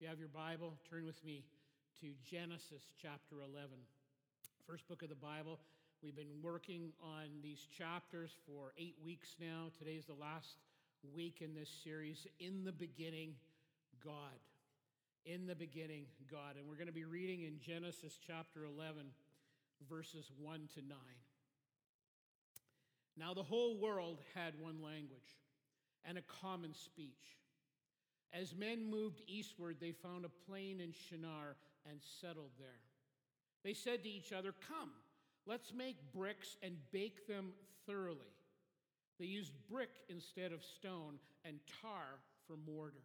you 0.00 0.08
have 0.08 0.18
your 0.18 0.28
Bible, 0.28 0.72
turn 0.88 1.04
with 1.04 1.22
me 1.26 1.44
to 2.00 2.06
Genesis 2.24 2.88
chapter 3.02 3.36
11. 3.42 3.68
First 4.66 4.88
book 4.88 5.02
of 5.02 5.10
the 5.10 5.14
Bible. 5.14 5.60
We've 6.02 6.16
been 6.16 6.40
working 6.42 6.92
on 7.02 7.28
these 7.42 7.66
chapters 7.76 8.30
for 8.46 8.72
eight 8.78 8.96
weeks 9.04 9.36
now. 9.38 9.66
Today's 9.78 10.06
the 10.06 10.14
last 10.14 10.56
week 11.14 11.42
in 11.42 11.54
this 11.54 11.68
series. 11.84 12.26
In 12.38 12.64
the 12.64 12.72
beginning, 12.72 13.34
God. 14.02 14.40
In 15.26 15.46
the 15.46 15.54
beginning, 15.54 16.06
God. 16.30 16.56
And 16.56 16.66
we're 16.66 16.76
going 16.76 16.86
to 16.86 16.94
be 16.94 17.04
reading 17.04 17.42
in 17.42 17.60
Genesis 17.60 18.18
chapter 18.26 18.64
11, 18.64 19.02
verses 19.86 20.30
1 20.40 20.60
to 20.76 20.80
9. 20.80 20.96
Now, 23.18 23.34
the 23.34 23.42
whole 23.42 23.76
world 23.76 24.20
had 24.34 24.54
one 24.58 24.82
language 24.82 25.36
and 26.06 26.16
a 26.16 26.22
common 26.40 26.72
speech. 26.72 27.36
As 28.32 28.54
men 28.54 28.88
moved 28.88 29.22
eastward, 29.26 29.76
they 29.80 29.92
found 29.92 30.24
a 30.24 30.50
plain 30.50 30.80
in 30.80 30.92
Shinar 30.92 31.56
and 31.88 32.00
settled 32.20 32.50
there. 32.58 32.80
They 33.64 33.74
said 33.74 34.02
to 34.04 34.08
each 34.08 34.32
other, 34.32 34.54
Come, 34.68 34.90
let's 35.46 35.72
make 35.72 35.96
bricks 36.14 36.56
and 36.62 36.76
bake 36.92 37.26
them 37.26 37.52
thoroughly. 37.86 38.32
They 39.18 39.26
used 39.26 39.52
brick 39.70 39.90
instead 40.08 40.52
of 40.52 40.64
stone 40.64 41.18
and 41.44 41.58
tar 41.82 42.20
for 42.46 42.56
mortar. 42.56 43.02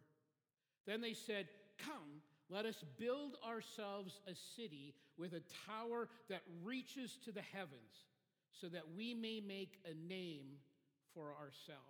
Then 0.86 1.00
they 1.00 1.12
said, 1.12 1.48
Come, 1.78 2.22
let 2.48 2.64
us 2.64 2.84
build 2.98 3.36
ourselves 3.46 4.20
a 4.26 4.34
city 4.56 4.94
with 5.18 5.32
a 5.32 5.42
tower 5.66 6.08
that 6.30 6.42
reaches 6.64 7.18
to 7.24 7.32
the 7.32 7.42
heavens, 7.52 8.06
so 8.52 8.68
that 8.68 8.84
we 8.96 9.12
may 9.12 9.40
make 9.40 9.80
a 9.84 9.94
name 10.08 10.46
for 11.12 11.34
ourselves. 11.34 11.82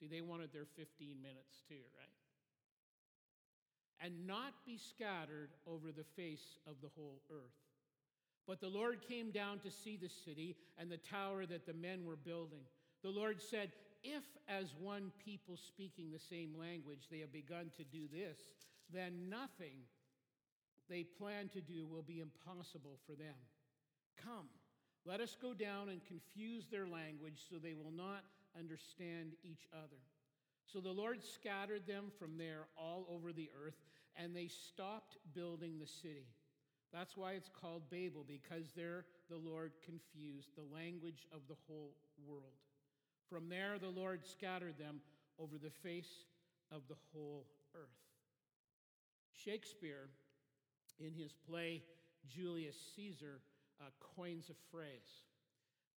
See, 0.00 0.08
they 0.08 0.20
wanted 0.20 0.52
their 0.52 0.66
15 0.76 1.20
minutes 1.22 1.62
too, 1.68 1.82
right? 1.96 2.17
And 4.00 4.26
not 4.26 4.54
be 4.64 4.78
scattered 4.78 5.50
over 5.66 5.90
the 5.90 6.04
face 6.04 6.58
of 6.66 6.76
the 6.80 6.88
whole 6.96 7.20
earth. 7.30 7.56
But 8.46 8.60
the 8.60 8.68
Lord 8.68 9.00
came 9.06 9.30
down 9.30 9.58
to 9.60 9.70
see 9.70 9.96
the 9.96 10.08
city 10.08 10.56
and 10.78 10.90
the 10.90 10.96
tower 10.96 11.44
that 11.46 11.66
the 11.66 11.74
men 11.74 12.04
were 12.04 12.16
building. 12.16 12.62
The 13.02 13.10
Lord 13.10 13.42
said, 13.42 13.72
If, 14.02 14.22
as 14.48 14.74
one 14.78 15.12
people 15.24 15.56
speaking 15.56 16.10
the 16.10 16.18
same 16.18 16.54
language, 16.58 17.08
they 17.10 17.18
have 17.18 17.32
begun 17.32 17.70
to 17.76 17.84
do 17.84 18.08
this, 18.10 18.38
then 18.92 19.28
nothing 19.28 19.84
they 20.88 21.02
plan 21.02 21.48
to 21.50 21.60
do 21.60 21.86
will 21.86 22.02
be 22.02 22.20
impossible 22.20 22.98
for 23.06 23.12
them. 23.12 23.34
Come, 24.16 24.48
let 25.04 25.20
us 25.20 25.36
go 25.40 25.52
down 25.54 25.90
and 25.90 26.00
confuse 26.04 26.66
their 26.68 26.86
language 26.86 27.40
so 27.48 27.56
they 27.56 27.74
will 27.74 27.92
not 27.92 28.24
understand 28.58 29.32
each 29.44 29.68
other. 29.72 30.00
So 30.64 30.80
the 30.80 30.90
Lord 30.90 31.22
scattered 31.22 31.86
them 31.86 32.06
from 32.18 32.36
there 32.36 32.66
all 32.76 33.06
over 33.10 33.32
the 33.32 33.50
earth, 33.64 33.76
and 34.18 34.34
they 34.34 34.48
stopped 34.48 35.16
building 35.34 35.78
the 35.78 35.86
city. 35.86 36.26
That's 36.92 37.16
why 37.16 37.32
it's 37.32 37.48
called 37.48 37.82
Babel, 37.90 38.24
because 38.26 38.72
there 38.74 39.04
the 39.30 39.36
Lord 39.36 39.72
confused 39.84 40.50
the 40.56 40.74
language 40.74 41.26
of 41.32 41.40
the 41.48 41.56
whole 41.66 41.94
world. 42.26 42.58
From 43.30 43.48
there, 43.48 43.78
the 43.78 43.90
Lord 43.90 44.26
scattered 44.26 44.78
them 44.78 45.00
over 45.38 45.56
the 45.58 45.70
face 45.70 46.24
of 46.72 46.82
the 46.88 46.96
whole 47.12 47.46
earth. 47.74 47.88
Shakespeare, 49.32 50.08
in 50.98 51.12
his 51.12 51.32
play 51.32 51.82
Julius 52.26 52.76
Caesar, 52.96 53.40
uh, 53.80 53.84
coins 54.16 54.50
a 54.50 54.74
phrase. 54.74 55.22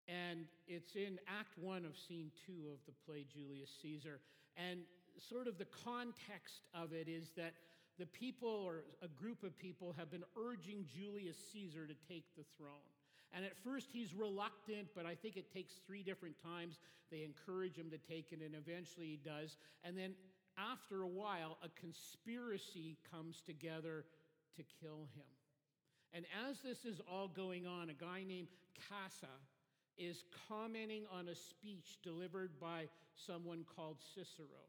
And 0.08 0.46
it's 0.68 0.96
in 0.96 1.20
Act 1.28 1.58
One 1.58 1.86
of 1.86 1.98
Scene 1.98 2.32
Two 2.46 2.70
of 2.72 2.80
the 2.86 2.94
play 3.06 3.26
Julius 3.34 3.70
Caesar. 3.82 4.20
And 4.58 4.82
sort 5.18 5.48
of 5.48 5.58
the 5.58 5.68
context 5.86 6.68
of 6.74 6.94
it 6.94 7.08
is 7.08 7.32
that 7.38 7.54
the 8.02 8.08
people 8.08 8.50
or 8.50 8.84
a 9.04 9.08
group 9.08 9.44
of 9.44 9.56
people 9.60 9.94
have 9.96 10.10
been 10.10 10.24
urging 10.36 10.86
Julius 10.92 11.38
Caesar 11.54 11.86
to 11.86 11.94
take 12.10 12.26
the 12.36 12.44
throne. 12.58 12.90
And 13.32 13.46
at 13.46 13.56
first 13.64 13.90
he's 13.94 14.16
reluctant, 14.16 14.88
but 14.96 15.06
I 15.06 15.14
think 15.14 15.38
it 15.38 15.54
takes 15.54 15.74
three 15.86 16.02
different 16.02 16.34
times. 16.42 16.80
They 17.12 17.24
encourage 17.24 17.78
him 17.78 17.92
to 17.92 18.00
take 18.00 18.32
it, 18.32 18.40
and 18.44 18.56
eventually 18.56 19.06
he 19.06 19.20
does. 19.24 19.56
And 19.84 19.96
then 19.96 20.16
after 20.58 21.04
a 21.04 21.08
while, 21.08 21.60
a 21.64 21.70
conspiracy 21.80 22.98
comes 23.12 23.40
together 23.46 24.04
to 24.56 24.64
kill 24.82 25.08
him. 25.16 25.30
And 26.12 26.26
as 26.50 26.60
this 26.62 26.84
is 26.84 27.02
all 27.08 27.28
going 27.28 27.68
on, 27.68 27.92
a 27.92 27.94
guy 27.94 28.24
named 28.28 28.48
Casca 28.90 29.32
is 29.96 30.24
commenting 30.50 31.04
on 31.12 31.28
a 31.28 31.36
speech 31.36 32.00
delivered 32.04 32.60
by 32.60 32.86
someone 33.28 33.64
called 33.76 33.98
Cicero. 34.16 34.66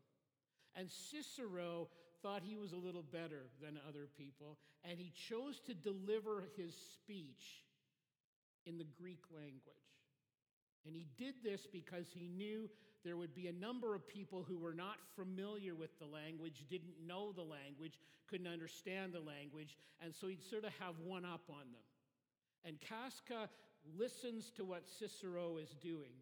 And 0.76 0.91
Cicero 0.91 1.88
thought 2.22 2.43
he 2.44 2.56
was 2.56 2.72
a 2.72 2.77
little 2.77 3.03
better 3.03 3.50
than 3.60 3.78
other 3.88 4.09
people, 4.16 4.59
and 4.88 4.99
he 4.99 5.12
chose 5.28 5.60
to 5.66 5.75
deliver 5.75 6.44
his 6.56 6.75
speech 6.94 7.65
in 8.65 8.78
the 8.78 8.87
Greek 8.99 9.25
language. 9.34 9.60
And 10.87 10.94
he 10.94 11.06
did 11.16 11.34
this 11.44 11.66
because 11.71 12.06
he 12.12 12.28
knew 12.28 12.69
there 13.05 13.16
would 13.16 13.34
be 13.34 13.49
a 13.49 13.53
number 13.53 13.94
of 13.94 14.06
people 14.06 14.44
who 14.47 14.59
were 14.59 14.75
not 14.75 14.97
familiar 15.16 15.75
with 15.75 15.99
the 15.99 16.06
language, 16.06 16.65
didn't 16.71 16.94
know 17.05 17.33
the 17.33 17.43
language, 17.43 17.99
couldn't 18.28 18.47
understand 18.47 19.12
the 19.12 19.21
language, 19.21 19.77
and 20.03 20.15
so 20.15 20.28
he'd 20.28 20.43
sort 20.43 20.65
of 20.65 20.72
have 20.81 20.94
one 21.04 21.25
up 21.25 21.43
on 21.49 21.66
them. 21.72 21.83
And 22.65 22.81
Casca 22.81 23.49
listens 23.99 24.50
to 24.56 24.65
what 24.65 24.87
Cicero 24.87 25.56
is 25.56 25.71
doing, 25.83 26.15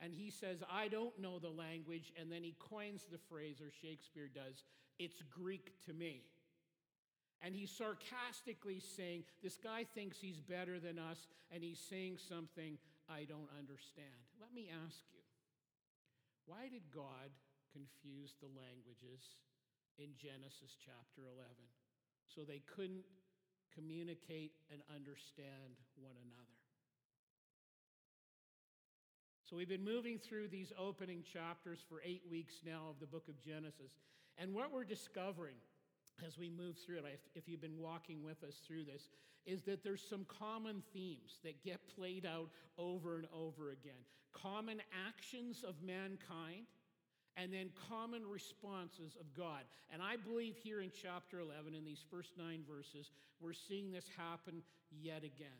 and 0.00 0.14
he 0.14 0.30
says, 0.30 0.62
I 0.70 0.88
don't 0.88 1.18
know 1.18 1.38
the 1.38 1.48
language, 1.48 2.12
and 2.18 2.30
then 2.30 2.42
he 2.42 2.54
coins 2.58 3.06
the 3.10 3.18
phrase, 3.28 3.60
or 3.60 3.70
Shakespeare 3.82 4.28
does, 4.32 4.64
it's 5.00 5.22
Greek 5.22 5.72
to 5.86 5.94
me. 5.94 6.22
And 7.42 7.56
he's 7.56 7.72
sarcastically 7.72 8.80
saying, 8.80 9.24
This 9.42 9.56
guy 9.56 9.86
thinks 9.94 10.18
he's 10.20 10.40
better 10.40 10.78
than 10.78 10.98
us, 10.98 11.26
and 11.50 11.64
he's 11.64 11.80
saying 11.80 12.18
something 12.28 12.76
I 13.08 13.24
don't 13.24 13.48
understand. 13.58 14.20
Let 14.38 14.52
me 14.52 14.68
ask 14.68 15.00
you 15.10 15.24
why 16.44 16.68
did 16.68 16.82
God 16.92 17.32
confuse 17.72 18.34
the 18.42 18.50
languages 18.52 19.22
in 19.96 20.10
Genesis 20.18 20.76
chapter 20.82 21.24
11? 21.24 21.46
So 22.26 22.42
they 22.42 22.60
couldn't 22.66 23.06
communicate 23.72 24.52
and 24.70 24.82
understand 24.90 25.78
one 25.94 26.18
another. 26.26 26.58
So 29.46 29.56
we've 29.56 29.68
been 29.68 29.84
moving 29.84 30.18
through 30.18 30.48
these 30.48 30.72
opening 30.78 31.22
chapters 31.22 31.78
for 31.88 32.02
eight 32.04 32.22
weeks 32.30 32.62
now 32.66 32.86
of 32.90 33.00
the 33.00 33.06
book 33.06 33.26
of 33.28 33.40
Genesis. 33.40 33.94
And 34.40 34.54
what 34.54 34.72
we're 34.72 34.84
discovering 34.84 35.56
as 36.26 36.38
we 36.38 36.48
move 36.48 36.76
through 36.78 36.98
it, 36.98 37.20
if 37.34 37.46
you've 37.46 37.60
been 37.60 37.78
walking 37.78 38.24
with 38.24 38.42
us 38.42 38.54
through 38.66 38.84
this, 38.84 39.10
is 39.44 39.62
that 39.62 39.84
there's 39.84 40.02
some 40.02 40.24
common 40.26 40.82
themes 40.92 41.38
that 41.44 41.62
get 41.62 41.80
played 41.94 42.24
out 42.24 42.48
over 42.78 43.16
and 43.16 43.26
over 43.34 43.70
again. 43.70 44.00
Common 44.32 44.80
actions 45.06 45.62
of 45.66 45.74
mankind, 45.82 46.66
and 47.36 47.52
then 47.52 47.70
common 47.88 48.22
responses 48.26 49.16
of 49.20 49.34
God. 49.36 49.62
And 49.92 50.02
I 50.02 50.16
believe 50.16 50.56
here 50.56 50.80
in 50.80 50.90
chapter 50.90 51.40
11, 51.40 51.74
in 51.74 51.84
these 51.84 52.04
first 52.10 52.32
nine 52.38 52.62
verses, 52.68 53.10
we're 53.40 53.52
seeing 53.52 53.92
this 53.92 54.06
happen 54.16 54.62
yet 54.90 55.18
again. 55.24 55.58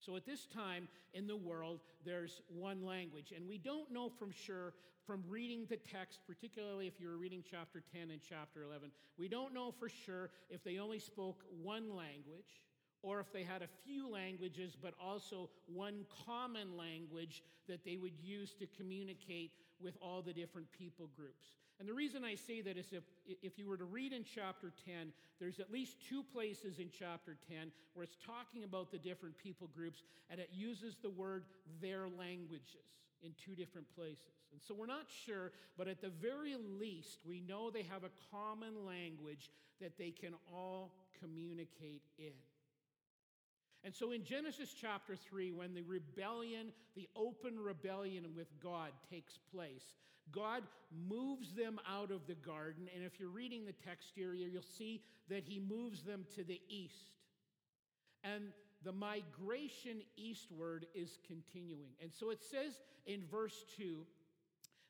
So 0.00 0.16
at 0.16 0.26
this 0.26 0.46
time 0.46 0.88
in 1.14 1.26
the 1.26 1.36
world, 1.36 1.80
there's 2.04 2.40
one 2.48 2.84
language. 2.84 3.32
And 3.34 3.48
we 3.48 3.58
don't 3.58 3.90
know 3.92 4.08
from 4.08 4.30
sure 4.30 4.74
from 5.06 5.24
reading 5.26 5.64
the 5.70 5.78
text, 5.78 6.20
particularly 6.26 6.86
if 6.86 7.00
you're 7.00 7.16
reading 7.16 7.42
chapter 7.50 7.82
10 7.94 8.10
and 8.10 8.20
chapter 8.20 8.62
11, 8.62 8.90
we 9.16 9.26
don't 9.26 9.54
know 9.54 9.72
for 9.72 9.88
sure 9.88 10.28
if 10.50 10.62
they 10.62 10.78
only 10.78 10.98
spoke 10.98 11.44
one 11.62 11.96
language 11.96 12.60
or 13.02 13.18
if 13.18 13.32
they 13.32 13.42
had 13.42 13.62
a 13.62 13.68
few 13.86 14.06
languages, 14.06 14.76
but 14.80 14.92
also 15.00 15.48
one 15.66 16.04
common 16.26 16.76
language 16.76 17.42
that 17.68 17.84
they 17.86 17.96
would 17.96 18.12
use 18.22 18.52
to 18.54 18.66
communicate 18.76 19.52
with 19.80 19.96
all 20.02 20.20
the 20.20 20.32
different 20.32 20.70
people 20.72 21.08
groups. 21.16 21.46
And 21.78 21.88
the 21.88 21.94
reason 21.94 22.24
I 22.24 22.34
say 22.34 22.60
that 22.62 22.76
is 22.76 22.86
if, 22.92 23.04
if 23.42 23.58
you 23.58 23.68
were 23.68 23.76
to 23.76 23.84
read 23.84 24.12
in 24.12 24.24
chapter 24.24 24.72
10, 24.84 25.12
there's 25.38 25.60
at 25.60 25.70
least 25.70 25.96
two 26.08 26.24
places 26.24 26.80
in 26.80 26.88
chapter 26.90 27.36
10 27.48 27.70
where 27.94 28.02
it's 28.02 28.16
talking 28.26 28.64
about 28.64 28.90
the 28.90 28.98
different 28.98 29.38
people 29.38 29.68
groups, 29.74 30.02
and 30.28 30.40
it 30.40 30.50
uses 30.52 30.96
the 31.02 31.10
word 31.10 31.44
their 31.80 32.08
languages 32.08 32.82
in 33.22 33.32
two 33.44 33.54
different 33.54 33.86
places. 33.94 34.34
And 34.52 34.60
so 34.60 34.74
we're 34.74 34.86
not 34.86 35.06
sure, 35.24 35.52
but 35.76 35.88
at 35.88 36.00
the 36.00 36.08
very 36.08 36.56
least, 36.80 37.18
we 37.24 37.40
know 37.40 37.70
they 37.70 37.84
have 37.84 38.02
a 38.02 38.10
common 38.32 38.86
language 38.86 39.50
that 39.80 39.98
they 39.98 40.10
can 40.10 40.34
all 40.52 40.92
communicate 41.20 42.02
in. 42.18 42.32
And 43.84 43.94
so 43.94 44.12
in 44.12 44.24
Genesis 44.24 44.74
chapter 44.78 45.16
3, 45.16 45.52
when 45.52 45.74
the 45.74 45.82
rebellion, 45.82 46.72
the 46.96 47.08
open 47.14 47.58
rebellion 47.58 48.24
with 48.36 48.48
God 48.60 48.90
takes 49.10 49.38
place, 49.54 49.94
God 50.32 50.62
moves 51.08 51.52
them 51.54 51.80
out 51.88 52.10
of 52.10 52.26
the 52.26 52.34
garden. 52.34 52.88
And 52.94 53.04
if 53.04 53.18
you're 53.18 53.28
reading 53.28 53.64
the 53.64 53.72
text 53.72 54.08
here, 54.14 54.34
you'll 54.34 54.62
see 54.62 55.02
that 55.28 55.44
he 55.44 55.58
moves 55.58 56.02
them 56.02 56.26
to 56.34 56.44
the 56.44 56.60
east. 56.68 57.16
And 58.24 58.52
the 58.84 58.92
migration 58.92 60.02
eastward 60.16 60.86
is 60.94 61.18
continuing. 61.26 61.90
And 62.02 62.12
so 62.12 62.30
it 62.30 62.42
says 62.42 62.80
in 63.06 63.22
verse 63.30 63.64
2 63.76 64.04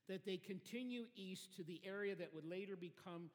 that 0.08 0.24
they 0.24 0.38
continue 0.38 1.04
east 1.14 1.54
to 1.56 1.62
the 1.62 1.80
area 1.86 2.14
that 2.14 2.34
would 2.34 2.48
later 2.48 2.76
become 2.76 3.30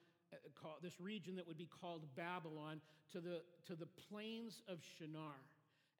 call, 0.62 0.77
this 0.81 1.00
region 1.00 1.35
that 1.35 1.47
would 1.47 1.57
be 1.57 1.69
called 1.81 2.03
Babylon 2.15 2.81
to 3.12 3.19
the, 3.19 3.41
to 3.68 3.75
the 3.75 3.88
plains 4.09 4.62
of 4.68 4.80
Shinar. 4.97 5.35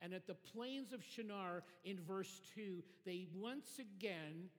And 0.02 0.14
at 0.14 0.28
the 0.28 0.34
plains 0.36 0.92
of 0.92 1.04
Shinar, 1.04 1.64
in 1.86 1.98
verse 2.08 2.42
2, 2.56 2.84
they 3.06 3.28
once 3.36 3.80
again 3.80 4.50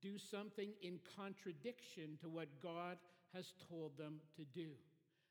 do 0.00 0.18
something 0.18 0.70
in 0.82 0.98
contradiction 1.16 2.18
to 2.20 2.28
what 2.28 2.48
God 2.62 2.98
has 3.34 3.52
told 3.68 3.96
them 3.96 4.20
to 4.36 4.44
do. 4.44 4.70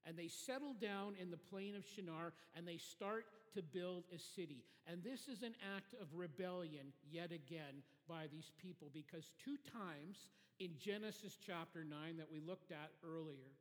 And 0.06 0.18
they 0.18 0.28
settle 0.28 0.74
down 0.74 1.14
in 1.22 1.30
the 1.30 1.38
plain 1.38 1.76
of 1.76 1.86
Shinar 1.86 2.34
and 2.56 2.68
they 2.68 2.78
start 2.78 3.26
to 3.54 3.62
build 3.62 4.06
a 4.14 4.18
city. 4.18 4.64
And 4.88 5.04
this 5.04 5.28
is 5.28 5.44
an 5.44 5.54
act 5.76 5.94
of 6.02 6.08
rebellion 6.14 6.94
yet 7.10 7.32
again 7.32 7.84
by 8.10 8.26
these 8.32 8.52
people 8.62 8.90
because 8.94 9.32
two 9.44 9.58
times 9.72 10.28
in 10.60 10.72
Genesis 10.80 11.38
chapter 11.46 11.84
9 11.84 12.18
that 12.18 12.32
we 12.32 12.40
looked 12.40 12.72
at 12.72 12.92
earlier, 13.08 13.52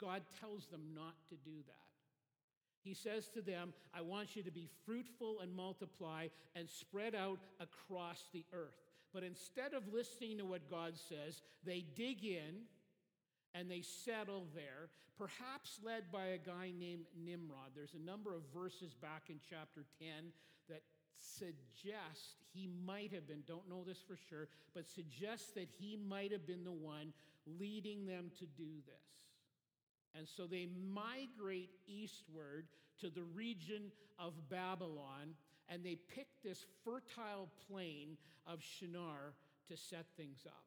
God 0.00 0.22
tells 0.40 0.66
them 0.66 0.80
not 0.94 1.14
to 1.28 1.36
do 1.36 1.56
that. 1.66 1.74
He 2.82 2.94
says 2.94 3.28
to 3.34 3.42
them, 3.42 3.74
I 3.94 4.00
want 4.00 4.36
you 4.36 4.42
to 4.42 4.50
be 4.50 4.68
fruitful 4.86 5.40
and 5.40 5.54
multiply 5.54 6.28
and 6.56 6.68
spread 6.68 7.14
out 7.14 7.38
across 7.60 8.24
the 8.32 8.44
earth. 8.54 8.80
But 9.12 9.22
instead 9.22 9.74
of 9.74 9.92
listening 9.92 10.38
to 10.38 10.44
what 10.44 10.70
God 10.70 10.94
says, 10.96 11.42
they 11.64 11.84
dig 11.94 12.24
in 12.24 12.64
and 13.54 13.70
they 13.70 13.82
settle 13.82 14.46
there, 14.54 14.88
perhaps 15.18 15.80
led 15.84 16.10
by 16.10 16.26
a 16.26 16.38
guy 16.38 16.72
named 16.78 17.04
Nimrod. 17.22 17.72
There's 17.74 17.94
a 17.94 18.06
number 18.06 18.34
of 18.34 18.42
verses 18.54 18.94
back 18.94 19.24
in 19.28 19.36
chapter 19.50 19.84
10 19.98 20.08
that 20.68 20.82
suggest 21.18 22.36
he 22.54 22.68
might 22.86 23.12
have 23.12 23.26
been, 23.26 23.42
don't 23.46 23.68
know 23.68 23.82
this 23.84 24.00
for 24.06 24.16
sure, 24.28 24.48
but 24.74 24.88
suggest 24.88 25.54
that 25.54 25.68
he 25.78 25.98
might 26.08 26.32
have 26.32 26.46
been 26.46 26.64
the 26.64 26.72
one 26.72 27.12
leading 27.58 28.06
them 28.06 28.30
to 28.38 28.46
do 28.46 28.68
this. 28.86 29.10
And 30.16 30.26
so 30.28 30.46
they 30.46 30.68
migrate 30.92 31.70
eastward 31.86 32.66
to 33.00 33.10
the 33.10 33.22
region 33.22 33.92
of 34.18 34.32
Babylon 34.48 35.34
and 35.68 35.84
they 35.84 35.96
pick 36.14 36.26
this 36.42 36.66
fertile 36.84 37.48
plain 37.68 38.16
of 38.46 38.60
Shinar 38.60 39.34
to 39.68 39.76
set 39.76 40.06
things 40.16 40.40
up. 40.46 40.64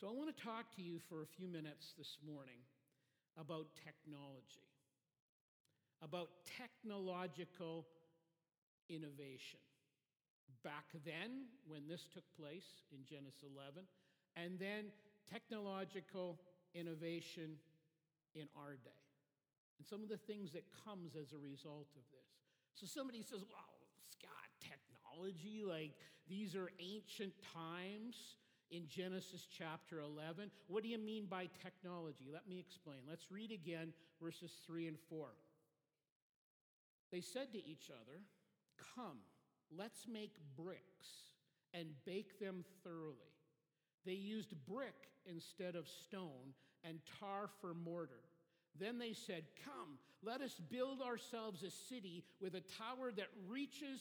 So 0.00 0.08
I 0.08 0.12
want 0.12 0.34
to 0.34 0.42
talk 0.42 0.74
to 0.76 0.82
you 0.82 0.98
for 1.10 1.22
a 1.22 1.26
few 1.26 1.46
minutes 1.46 1.92
this 1.98 2.16
morning 2.26 2.64
about 3.38 3.66
technology, 3.84 4.64
about 6.02 6.30
technological 6.56 7.86
innovation. 8.88 9.60
Back 10.64 10.86
then, 11.04 11.52
when 11.68 11.86
this 11.86 12.06
took 12.12 12.24
place 12.34 12.80
in 12.92 13.04
Genesis 13.04 13.44
11, 13.44 13.84
and 14.36 14.58
then 14.58 14.86
technological 15.30 16.38
innovation 16.74 17.56
in 18.34 18.46
our 18.56 18.76
day. 18.76 19.04
And 19.78 19.86
some 19.86 20.02
of 20.02 20.08
the 20.08 20.18
things 20.18 20.52
that 20.52 20.64
comes 20.84 21.16
as 21.16 21.32
a 21.32 21.38
result 21.38 21.88
of 21.96 22.04
this. 22.12 22.30
So 22.74 22.86
somebody 22.86 23.22
says, 23.22 23.40
well, 23.48 23.80
Scott, 24.12 24.50
technology, 24.60 25.64
like 25.66 25.92
these 26.28 26.54
are 26.54 26.70
ancient 26.78 27.32
times 27.54 28.36
in 28.70 28.86
Genesis 28.88 29.46
chapter 29.50 30.00
11. 30.00 30.50
What 30.68 30.82
do 30.82 30.88
you 30.88 30.98
mean 30.98 31.26
by 31.26 31.48
technology? 31.62 32.28
Let 32.32 32.48
me 32.48 32.58
explain. 32.58 32.98
Let's 33.08 33.30
read 33.30 33.50
again 33.50 33.92
verses 34.22 34.52
3 34.66 34.88
and 34.88 34.96
4. 35.08 35.26
They 37.10 37.20
said 37.20 37.52
to 37.52 37.58
each 37.58 37.90
other, 37.90 38.20
Come, 38.94 39.18
let's 39.76 40.06
make 40.06 40.36
bricks 40.56 41.34
and 41.74 41.88
bake 42.04 42.38
them 42.38 42.64
thoroughly. 42.84 43.34
They 44.04 44.12
used 44.12 44.54
brick 44.68 44.94
instead 45.26 45.76
of 45.76 45.86
stone 45.88 46.54
and 46.84 46.98
tar 47.18 47.48
for 47.60 47.74
mortar. 47.74 48.22
Then 48.78 48.98
they 48.98 49.12
said, 49.12 49.44
Come, 49.64 49.98
let 50.22 50.40
us 50.40 50.60
build 50.70 51.02
ourselves 51.02 51.62
a 51.62 51.70
city 51.70 52.24
with 52.40 52.54
a 52.54 52.62
tower 52.78 53.10
that 53.16 53.28
reaches 53.48 54.00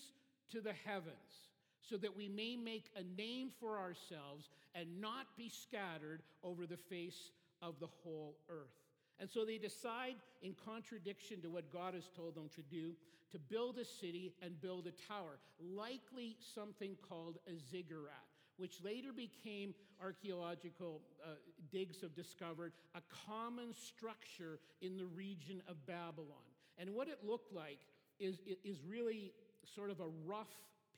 to 0.52 0.62
the 0.62 0.74
heavens 0.86 1.50
so 1.82 1.98
that 1.98 2.16
we 2.16 2.28
may 2.28 2.56
make 2.56 2.90
a 2.96 3.04
name 3.20 3.50
for 3.60 3.78
ourselves 3.78 4.50
and 4.76 5.02
not 5.02 5.26
be 5.38 5.50
scattered 5.50 6.22
over 6.44 6.66
the 6.66 6.78
face 6.78 7.32
of 7.62 7.80
the 7.80 7.88
whole 8.04 8.38
earth. 8.50 8.76
And 9.20 9.30
so 9.30 9.44
they 9.44 9.58
decide, 9.58 10.16
in 10.42 10.56
contradiction 10.66 11.42
to 11.42 11.50
what 11.50 11.74
God 11.74 11.94
has 11.94 12.10
told 12.16 12.36
them 12.36 12.50
to 12.56 12.62
do, 12.62 12.94
to 13.32 13.40
build 13.40 13.78
a 13.78 13.86
city 13.86 14.34
and 14.42 14.60
build 14.62 14.88
a 14.88 15.12
tower, 15.12 15.40
likely 15.60 16.38
something 16.56 16.96
called 17.08 17.38
a 17.48 17.60
ziggurat, 17.72 18.29
which 18.60 18.84
later 18.84 19.10
became 19.12 19.74
archaeological 20.02 21.02
uh, 21.24 21.30
digs 21.72 22.02
have 22.02 22.14
discovered 22.14 22.74
a 22.94 23.02
common 23.28 23.74
structure 23.74 24.60
in 24.82 24.98
the 24.98 25.06
region 25.06 25.64
of 25.68 25.84
Babylon. 25.88 26.50
And 26.78 26.94
what 26.94 27.08
it 27.08 27.20
looked 27.26 27.54
like 27.54 27.80
is, 28.20 28.40
is 28.64 28.84
really 28.88 29.34
sort 29.76 29.90
of 29.90 30.00
a 30.00 30.08
rough 30.26 30.54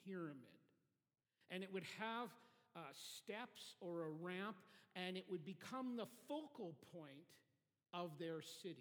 pyramid 0.06 0.52
and 1.52 1.64
it 1.64 1.72
would 1.72 1.84
have 2.00 2.30
uh, 2.76 2.80
steps 2.94 3.76
or 3.82 4.04
a 4.04 4.10
ramp, 4.10 4.56
and 4.96 5.18
it 5.18 5.26
would 5.30 5.46
become 5.46 5.98
the 5.98 6.08
focal 6.28 6.74
point 6.94 7.28
of 7.94 8.12
their 8.18 8.42
cities. 8.42 8.76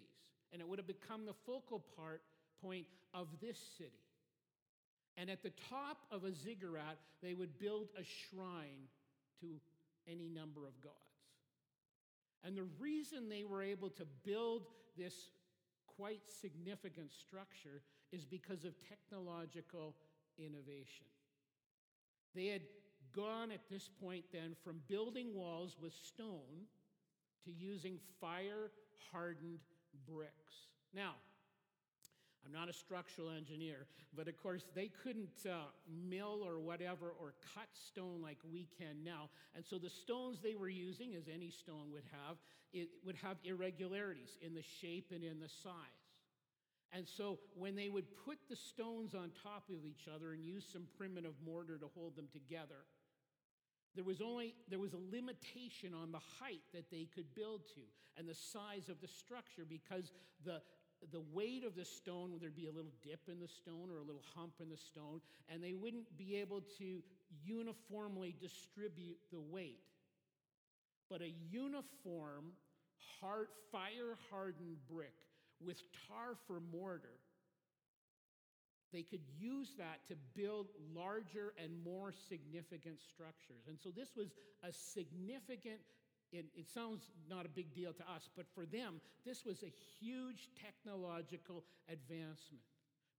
And 0.51 0.61
it 0.61 0.67
would 0.67 0.79
have 0.79 0.87
become 0.87 1.25
the 1.25 1.35
focal 1.45 1.83
part 1.97 2.21
point 2.61 2.87
of 3.13 3.27
this 3.41 3.57
city. 3.77 3.91
And 5.17 5.29
at 5.29 5.43
the 5.43 5.51
top 5.69 5.97
of 6.11 6.23
a 6.23 6.33
ziggurat, 6.33 6.97
they 7.21 7.33
would 7.33 7.59
build 7.59 7.89
a 7.97 8.03
shrine 8.03 8.87
to 9.41 9.47
any 10.07 10.29
number 10.29 10.65
of 10.65 10.79
gods. 10.81 10.95
And 12.43 12.57
the 12.57 12.67
reason 12.79 13.29
they 13.29 13.43
were 13.43 13.61
able 13.61 13.89
to 13.91 14.05
build 14.25 14.63
this 14.97 15.13
quite 15.95 16.21
significant 16.41 17.11
structure 17.11 17.81
is 18.11 18.25
because 18.25 18.65
of 18.65 18.73
technological 18.89 19.95
innovation. 20.37 21.05
They 22.33 22.47
had 22.47 22.61
gone 23.15 23.51
at 23.51 23.69
this 23.69 23.89
point 24.01 24.25
then 24.31 24.55
from 24.63 24.81
building 24.87 25.35
walls 25.35 25.75
with 25.81 25.93
stone 25.93 26.65
to 27.45 27.51
using 27.51 27.99
fire 28.19 28.71
hardened 29.11 29.59
bricks. 30.07 30.69
Now, 30.93 31.15
I'm 32.45 32.51
not 32.51 32.69
a 32.69 32.73
structural 32.73 33.29
engineer, 33.29 33.85
but 34.15 34.27
of 34.27 34.41
course 34.41 34.63
they 34.73 34.89
couldn't 35.03 35.45
uh, 35.45 35.69
mill 35.87 36.41
or 36.45 36.59
whatever 36.59 37.13
or 37.19 37.33
cut 37.53 37.67
stone 37.73 38.21
like 38.21 38.37
we 38.51 38.67
can 38.77 39.03
now. 39.03 39.29
And 39.55 39.63
so 39.65 39.77
the 39.77 39.89
stones 39.89 40.39
they 40.41 40.55
were 40.55 40.69
using, 40.69 41.15
as 41.15 41.23
any 41.33 41.51
stone 41.51 41.91
would 41.93 42.05
have, 42.11 42.37
it 42.73 42.89
would 43.05 43.15
have 43.17 43.37
irregularities 43.43 44.37
in 44.41 44.53
the 44.53 44.63
shape 44.81 45.11
and 45.13 45.23
in 45.23 45.39
the 45.39 45.49
size. 45.49 45.73
And 46.93 47.07
so 47.07 47.39
when 47.55 47.75
they 47.75 47.89
would 47.89 48.05
put 48.25 48.37
the 48.49 48.55
stones 48.55 49.15
on 49.15 49.31
top 49.43 49.63
of 49.69 49.85
each 49.85 50.07
other 50.13 50.33
and 50.33 50.43
use 50.43 50.65
some 50.71 50.83
primitive 50.97 51.35
mortar 51.45 51.77
to 51.77 51.87
hold 51.95 52.15
them 52.15 52.27
together, 52.33 52.83
there 53.95 54.03
was 54.03 54.21
only 54.21 54.55
there 54.69 54.79
was 54.79 54.93
a 54.93 54.99
limitation 55.11 55.93
on 55.93 56.11
the 56.11 56.21
height 56.39 56.61
that 56.73 56.89
they 56.91 57.07
could 57.13 57.33
build 57.35 57.61
to 57.75 57.81
and 58.17 58.27
the 58.27 58.35
size 58.35 58.89
of 58.89 58.99
the 59.01 59.07
structure 59.07 59.65
because 59.67 60.11
the 60.45 60.61
the 61.11 61.21
weight 61.33 61.63
of 61.65 61.75
the 61.75 61.85
stone 61.85 62.31
there'd 62.39 62.55
be 62.55 62.67
a 62.67 62.71
little 62.71 62.93
dip 63.03 63.21
in 63.27 63.39
the 63.39 63.47
stone 63.47 63.89
or 63.89 63.97
a 63.97 64.03
little 64.03 64.23
hump 64.35 64.53
in 64.61 64.69
the 64.69 64.77
stone 64.77 65.21
and 65.49 65.63
they 65.63 65.73
wouldn't 65.73 66.17
be 66.17 66.35
able 66.37 66.61
to 66.77 67.01
uniformly 67.43 68.35
distribute 68.39 69.17
the 69.31 69.39
weight 69.39 69.81
but 71.09 71.21
a 71.21 71.33
uniform 71.49 72.45
hard 73.19 73.47
fire 73.71 74.17
hardened 74.29 74.77
brick 74.89 75.13
with 75.65 75.81
tar 76.07 76.35
for 76.47 76.59
mortar, 76.71 77.19
they 78.93 79.03
could 79.03 79.21
use 79.39 79.73
that 79.77 79.99
to 80.09 80.15
build 80.35 80.67
larger 80.93 81.53
and 81.61 81.71
more 81.83 82.11
significant 82.27 82.99
structures. 82.99 83.67
And 83.67 83.77
so 83.79 83.89
this 83.89 84.15
was 84.17 84.33
a 84.63 84.73
significant, 84.73 85.79
it, 86.31 86.45
it, 86.55 86.69
sounds 86.69 87.03
not 87.29 87.45
a 87.45 87.49
big 87.49 87.73
deal 87.73 87.93
to 87.93 88.03
us, 88.03 88.29
but 88.35 88.45
for 88.53 88.65
them, 88.65 89.01
this 89.25 89.45
was 89.45 89.63
a 89.63 89.73
huge 89.99 90.49
technological 90.61 91.63
advancement. 91.89 92.63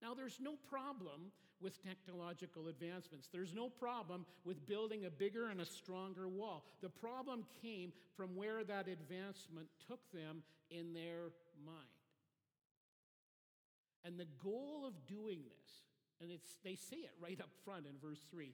Now, 0.01 0.13
there's 0.13 0.39
no 0.41 0.55
problem 0.69 1.31
with 1.61 1.81
technological 1.81 2.67
advancements. 2.67 3.29
There's 3.31 3.53
no 3.53 3.69
problem 3.69 4.25
with 4.43 4.67
building 4.67 5.05
a 5.05 5.09
bigger 5.09 5.49
and 5.49 5.61
a 5.61 5.65
stronger 5.65 6.27
wall. 6.27 6.65
The 6.81 6.89
problem 6.89 7.45
came 7.61 7.93
from 8.17 8.35
where 8.35 8.63
that 8.65 8.87
advancement 8.87 9.67
took 9.87 9.99
them 10.11 10.43
in 10.69 10.93
their 10.93 11.31
mind. 11.65 11.87
And 14.03 14.19
the 14.19 14.27
goal 14.43 14.83
of 14.85 14.93
doing 15.07 15.39
this, 15.45 15.71
and 16.21 16.29
it's, 16.31 16.57
they 16.63 16.75
say 16.75 16.97
it 16.97 17.13
right 17.21 17.39
up 17.39 17.49
front 17.63 17.85
in 17.85 17.93
verse 18.01 18.19
3 18.29 18.53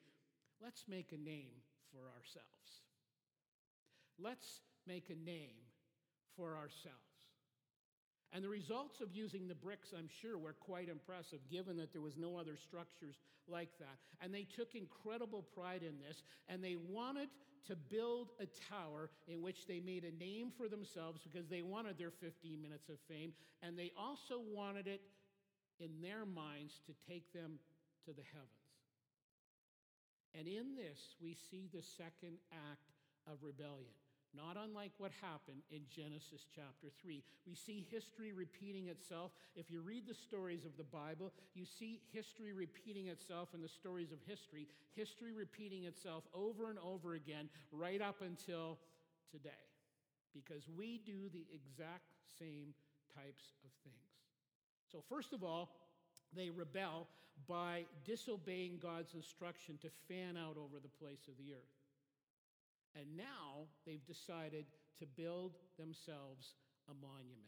let's 0.62 0.84
make 0.90 1.14
a 1.14 1.18
name 1.18 1.56
for 1.92 2.04
ourselves. 2.12 2.89
Let's 4.22 4.62
make 4.86 5.10
a 5.10 5.26
name 5.26 5.58
for 6.36 6.56
ourselves. 6.56 7.10
And 8.32 8.44
the 8.44 8.50
results 8.50 9.02
of 9.02 9.12
using 9.12 9.48
the 9.48 9.56
bricks, 9.56 9.90
I'm 9.98 10.10
sure, 10.22 10.38
were 10.38 10.54
quite 10.54 10.88
impressive, 10.88 11.40
given 11.50 11.78
that 11.78 11.92
there 11.92 12.02
was 12.02 12.16
no 12.16 12.38
other 12.38 12.58
structures 12.58 13.16
like 13.48 13.70
that. 13.80 13.98
And 14.22 14.34
they 14.34 14.44
took 14.44 14.76
incredible 14.76 15.42
pride 15.56 15.82
in 15.82 15.98
this, 16.00 16.22
and 16.48 16.64
they 16.64 16.76
wanted 16.76 17.30
to 17.68 17.76
build 17.76 18.30
a 18.40 18.46
tower 18.70 19.10
in 19.28 19.42
which 19.42 19.66
they 19.68 19.80
made 19.80 20.04
a 20.04 20.24
name 20.24 20.52
for 20.56 20.68
themselves 20.68 21.22
because 21.24 21.50
they 21.50 21.64
wanted 21.64 21.98
their 21.98 22.12
15 22.12 22.62
minutes 22.62 22.88
of 22.90 22.98
fame, 23.10 23.34
and 23.64 23.78
they 23.78 23.92
also 23.98 24.42
wanted 24.54 24.86
it 24.86 25.02
in 25.80 25.90
their 26.02 26.26
minds 26.26 26.82
to 26.86 26.94
take 27.12 27.34
them 27.34 27.58
to 28.06 28.14
the 28.14 28.24
heavens. 28.34 28.50
And 30.38 30.48
in 30.48 30.76
this, 30.76 31.16
we 31.22 31.36
see 31.50 31.68
the 31.74 31.82
second 31.82 32.38
act 32.52 32.94
of 33.26 33.40
rebellion. 33.42 33.98
Not 34.36 34.58
unlike 34.64 34.92
what 34.98 35.12
happened 35.22 35.64
in 35.72 35.82
Genesis 35.90 36.46
chapter 36.54 36.88
3. 37.02 37.24
We 37.48 37.56
see 37.56 37.88
history 37.90 38.32
repeating 38.32 38.88
itself. 38.88 39.32
If 39.56 39.72
you 39.72 39.82
read 39.82 40.08
the 40.08 40.14
stories 40.14 40.66
of 40.66 40.78
the 40.78 40.84
Bible, 40.84 41.34
you 41.56 41.66
see 41.66 42.02
history 42.14 42.54
repeating 42.54 43.08
itself 43.08 43.50
in 43.56 43.62
the 43.62 43.68
stories 43.68 44.12
of 44.12 44.20
history, 44.28 44.68
history 44.94 45.34
repeating 45.34 45.86
itself 45.86 46.24
over 46.34 46.70
and 46.70 46.78
over 46.80 47.16
again, 47.16 47.50
right 47.72 48.02
up 48.02 48.22
until 48.22 48.78
today. 49.32 49.50
Because 50.34 50.70
we 50.78 51.02
do 51.06 51.30
the 51.34 51.46
exact 51.52 52.14
same 52.38 52.76
types 53.16 53.54
of 53.66 53.72
things. 53.84 53.98
So, 54.92 55.04
first 55.10 55.34
of 55.34 55.44
all, 55.44 55.70
they 56.36 56.52
rebel 56.52 57.08
by 57.48 57.86
disobeying 58.06 58.78
God's 58.82 59.16
instruction 59.16 59.80
to 59.82 59.90
fan 60.08 60.38
out 60.38 60.58
over 60.58 60.80
the 60.80 60.90
place 61.04 61.28
of 61.28 61.34
the 61.38 61.54
earth. 61.54 61.79
And 62.96 63.18
now 63.18 63.68
they've 63.86 64.06
decided 64.06 64.66
to 65.00 65.06
build 65.06 65.54
themselves 65.78 66.56
a 66.90 66.94
monument. 66.94 67.40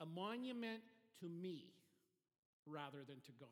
A 0.00 0.06
monument 0.06 0.80
to 1.20 1.28
me 1.28 1.72
rather 2.66 3.04
than 3.06 3.20
to 3.20 3.32
God. 3.38 3.48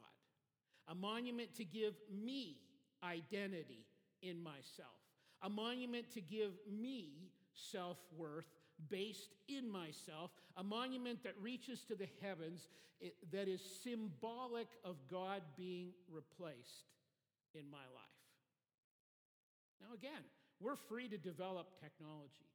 A 0.89 0.95
monument 0.95 1.55
to 1.57 1.65
give 1.65 1.95
me 2.13 2.59
identity 3.03 3.87
in 4.23 4.43
myself. 4.43 5.01
A 5.43 5.49
monument 5.49 6.11
to 6.13 6.21
give 6.21 6.53
me 6.71 7.31
self 7.55 7.99
worth 8.17 8.51
based 8.91 9.35
in 9.49 9.71
myself. 9.71 10.31
A 10.57 10.63
monument 10.63 11.23
that 11.23 11.35
reaches 11.41 11.85
to 11.85 11.95
the 11.95 12.09
heavens 12.21 12.69
that 13.33 13.49
is 13.49 13.61
symbolic 13.83 14.69
of 14.85 14.97
God 15.11 15.43
being 15.57 15.93
replaced 16.11 16.89
in 17.55 17.71
my 17.71 17.79
life. 17.95 18.05
Now, 19.81 19.95
again, 19.95 20.25
we're 20.65 20.81
free 20.89 21.09
to 21.09 21.19
develop 21.19 21.69
technology, 21.79 22.49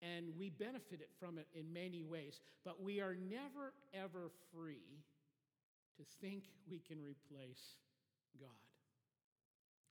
and 0.00 0.30
we 0.38 0.48
benefit 0.48 1.10
from 1.18 1.38
it 1.38 1.48
in 1.52 1.72
many 1.72 2.04
ways, 2.04 2.38
but 2.64 2.80
we 2.80 3.00
are 3.00 3.16
never, 3.18 3.74
ever 3.92 4.30
free 4.54 5.02
to 5.96 6.04
think 6.22 6.44
we 6.70 6.78
can 6.78 7.02
replace 7.02 7.82
God. 8.38 8.62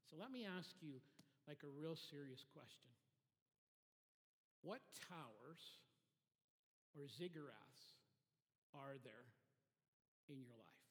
So 0.10 0.16
let 0.18 0.32
me 0.32 0.48
ask 0.48 0.70
you, 0.80 1.04
like, 1.46 1.60
a 1.64 1.82
real 1.82 1.98
serious 1.98 2.46
question 2.54 2.88
What 4.62 4.80
towers 5.10 5.60
or 6.96 7.04
ziggurats 7.04 8.00
are 8.74 8.96
there 9.04 9.28
in 10.30 10.40
your 10.40 10.56
life? 10.56 10.88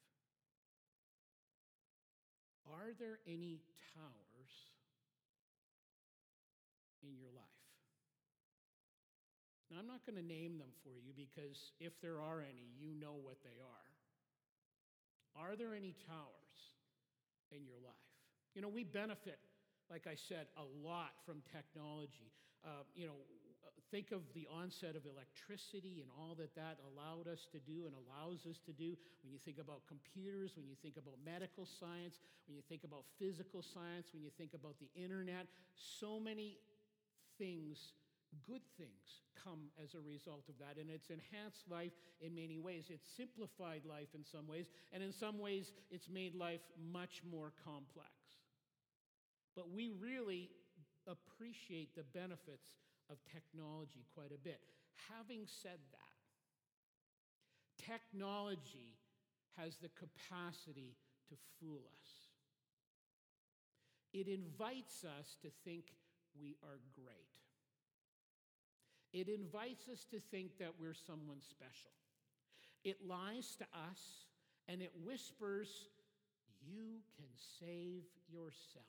Are 2.69 2.93
there 2.99 3.17
any 3.25 3.61
towers? 3.95 4.26
In 7.07 7.15
your 7.17 7.31
life. 7.31 7.57
Now, 9.71 9.79
I'm 9.79 9.87
not 9.87 10.05
going 10.07 10.15
to 10.15 10.23
name 10.23 10.59
them 10.59 10.71
for 10.83 10.95
you 10.99 11.11
because 11.11 11.71
if 11.79 11.99
there 11.99 12.19
are 12.19 12.39
any, 12.39 12.71
you 12.79 12.95
know 12.95 13.19
what 13.19 13.43
they 13.43 13.59
are. 13.59 13.87
Are 15.35 15.55
there 15.55 15.75
any 15.75 15.93
towers 16.07 16.59
in 17.51 17.63
your 17.63 17.79
life? 17.83 18.11
You 18.55 18.61
know, 18.61 18.69
we 18.69 18.83
benefit, 18.83 19.37
like 19.91 20.07
I 20.07 20.15
said, 20.15 20.47
a 20.57 20.65
lot 20.87 21.19
from 21.25 21.43
technology. 21.51 22.31
Uh, 22.65 22.87
you 22.95 23.05
know, 23.05 23.19
think 23.91 24.11
of 24.11 24.21
the 24.33 24.47
onset 24.51 24.95
of 24.95 25.03
electricity 25.05 26.03
and 26.03 26.09
all 26.19 26.35
that 26.35 26.55
that 26.55 26.79
allowed 26.83 27.27
us 27.27 27.47
to 27.51 27.59
do 27.59 27.87
and 27.87 27.95
allows 27.95 28.45
us 28.49 28.59
to 28.65 28.73
do. 28.73 28.97
When 29.23 29.31
you 29.31 29.39
think 29.39 29.59
about 29.59 29.87
computers, 29.87 30.57
when 30.57 30.67
you 30.67 30.75
think 30.81 30.97
about 30.97 31.15
medical 31.23 31.65
science, 31.65 32.19
when 32.47 32.55
you 32.55 32.63
think 32.67 32.83
about 32.83 33.03
physical 33.19 33.61
science, 33.61 34.11
when 34.11 34.23
you 34.23 34.31
think 34.37 34.53
about 34.53 34.75
the 34.79 34.89
internet, 34.95 35.47
so 35.75 36.19
many 36.19 36.57
things, 37.37 37.93
good 38.45 38.61
things, 38.77 39.23
come 39.43 39.71
as 39.83 39.93
a 39.93 40.01
result 40.01 40.43
of 40.49 40.57
that. 40.59 40.79
And 40.79 40.89
it's 40.89 41.09
enhanced 41.09 41.69
life 41.69 41.93
in 42.21 42.35
many 42.35 42.57
ways. 42.59 42.85
It's 42.89 43.07
simplified 43.15 43.81
life 43.87 44.09
in 44.15 44.23
some 44.23 44.47
ways, 44.47 44.67
and 44.91 45.01
in 45.03 45.11
some 45.11 45.39
ways, 45.39 45.73
it's 45.91 46.09
made 46.09 46.35
life 46.35 46.61
much 46.91 47.21
more 47.29 47.53
complex. 47.63 48.11
But 49.55 49.71
we 49.71 49.89
really 50.01 50.49
appreciate 51.07 51.95
the 51.95 52.03
benefits 52.13 52.75
of 53.09 53.17
technology 53.31 54.05
quite 54.13 54.31
a 54.31 54.37
bit. 54.43 54.59
Having 55.17 55.47
said 55.47 55.79
that, 55.91 56.17
technology 57.85 58.97
has 59.57 59.77
the 59.77 59.89
capacity 59.89 60.95
to 61.29 61.35
fool 61.59 61.81
us. 62.01 62.09
It 64.13 64.27
invites 64.27 65.03
us 65.03 65.37
to 65.41 65.49
think 65.63 65.85
we 66.39 66.55
are 66.63 66.79
great. 66.95 67.27
It 69.13 69.29
invites 69.29 69.87
us 69.89 70.05
to 70.11 70.19
think 70.19 70.57
that 70.59 70.73
we're 70.79 70.93
someone 70.93 71.41
special. 71.41 71.91
It 72.83 72.97
lies 73.07 73.55
to 73.57 73.65
us 73.89 74.25
and 74.67 74.81
it 74.81 74.91
whispers, 75.03 75.69
You 76.65 76.99
can 77.15 77.29
save 77.59 78.03
yourself. 78.29 78.85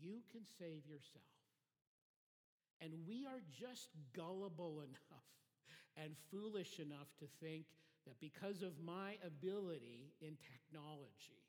You 0.00 0.20
can 0.30 0.42
save 0.58 0.86
yourself. 0.86 1.24
And 2.80 2.92
we 3.06 3.26
are 3.26 3.40
just 3.50 3.88
gullible 4.14 4.80
enough 4.88 5.30
and 5.96 6.14
foolish 6.30 6.78
enough 6.78 7.08
to 7.20 7.26
think 7.40 7.64
that 8.06 8.20
because 8.20 8.62
of 8.62 8.72
my 8.84 9.16
ability 9.26 10.12
in 10.20 10.36
technology, 10.36 11.42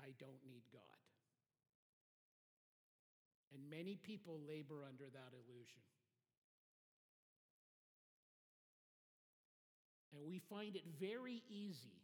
I 0.00 0.10
don't 0.18 0.42
need 0.44 0.64
God. 0.72 0.99
And 3.52 3.68
many 3.68 3.96
people 3.96 4.40
labor 4.46 4.84
under 4.86 5.04
that 5.10 5.32
illusion. 5.34 5.82
And 10.12 10.22
we 10.26 10.38
find 10.38 10.76
it 10.76 10.84
very 11.00 11.42
easy 11.48 12.02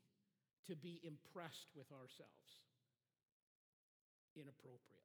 to 0.69 0.75
be 0.75 1.01
impressed 1.05 1.69
with 1.77 1.91
ourselves 1.93 2.67
inappropriately. 4.35 4.97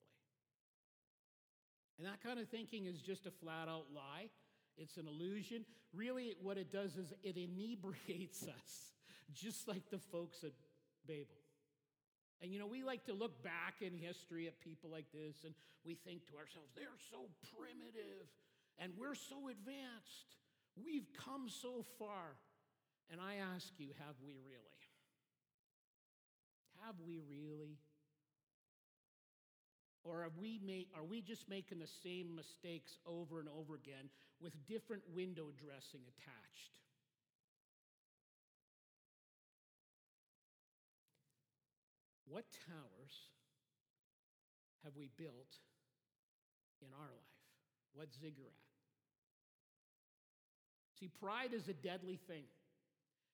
And 1.98 2.08
that 2.08 2.24
kind 2.24 2.40
of 2.40 2.48
thinking 2.50 2.86
is 2.86 3.02
just 3.02 3.26
a 3.26 3.32
flat 3.32 3.68
out 3.68 3.86
lie. 3.94 4.30
It's 4.78 4.98
an 4.98 5.08
illusion. 5.08 5.66
Really, 5.94 6.36
what 6.42 6.58
it 6.58 6.72
does 6.72 6.96
is 6.98 7.14
it 7.22 7.38
inebriates 7.38 8.44
us, 8.48 8.94
just 9.34 9.68
like 9.68 9.90
the 9.92 10.00
folks 10.00 10.44
at 10.44 10.54
Babel. 11.08 11.41
And 12.42 12.52
you 12.52 12.60
know, 12.60 12.66
we 12.66 12.84
like 12.84 13.06
to 13.06 13.14
look 13.14 13.44
back 13.44 13.82
in 13.82 13.94
history 13.94 14.48
at 14.48 14.60
people 14.62 14.90
like 14.90 15.06
this 15.14 15.46
and 15.46 15.54
we 15.86 15.94
think 15.94 16.26
to 16.28 16.38
ourselves, 16.38 16.70
they're 16.76 17.02
so 17.12 17.30
primitive 17.54 18.26
and 18.80 18.94
we're 18.98 19.16
so 19.16 19.48
advanced. 19.50 20.36
We've 20.76 21.08
come 21.14 21.50
so 21.50 21.86
far. 22.00 22.38
And 23.12 23.20
I 23.22 23.36
ask 23.54 23.68
you, 23.78 23.90
have 24.00 24.16
we 24.26 24.38
really? 24.48 24.82
Have 26.86 26.96
we 27.06 27.20
really? 27.20 27.78
Or 30.04 30.24
are 30.24 30.32
we, 30.40 30.60
make, 30.66 30.88
are 30.98 31.04
we 31.04 31.22
just 31.22 31.48
making 31.48 31.78
the 31.78 31.92
same 32.02 32.36
mistakes 32.36 32.98
over 33.06 33.40
and 33.40 33.50
over 33.50 33.76
again 33.76 34.10
with 34.42 34.54
different 34.66 35.04
window 35.14 35.52
dressing 35.62 36.02
attached? 36.08 36.81
What 42.32 42.46
towers 42.66 43.16
have 44.86 44.96
we 44.96 45.10
built 45.18 45.52
in 46.80 46.88
our 46.96 47.12
life? 47.12 47.44
What 47.94 48.08
ziggurat? 48.24 48.56
See, 50.98 51.10
pride 51.20 51.52
is 51.52 51.68
a 51.68 51.74
deadly 51.74 52.18
thing. 52.28 52.48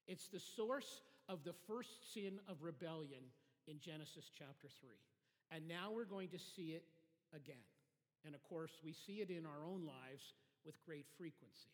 It's 0.07 0.27
the 0.29 0.39
source 0.39 1.01
of 1.29 1.43
the 1.43 1.53
first 1.67 2.11
sin 2.11 2.39
of 2.49 2.63
rebellion 2.63 3.21
in 3.67 3.77
Genesis 3.79 4.31
chapter 4.33 4.67
3. 4.81 4.89
And 5.51 5.67
now 5.67 5.91
we're 5.93 6.09
going 6.09 6.29
to 6.29 6.39
see 6.39 6.73
it 6.73 6.83
again. 7.35 7.61
And 8.25 8.33
of 8.33 8.41
course, 8.49 8.71
we 8.83 8.93
see 8.93 9.21
it 9.21 9.29
in 9.29 9.45
our 9.45 9.63
own 9.63 9.85
lives 9.85 10.33
with 10.65 10.83
great 10.83 11.05
frequency. 11.17 11.69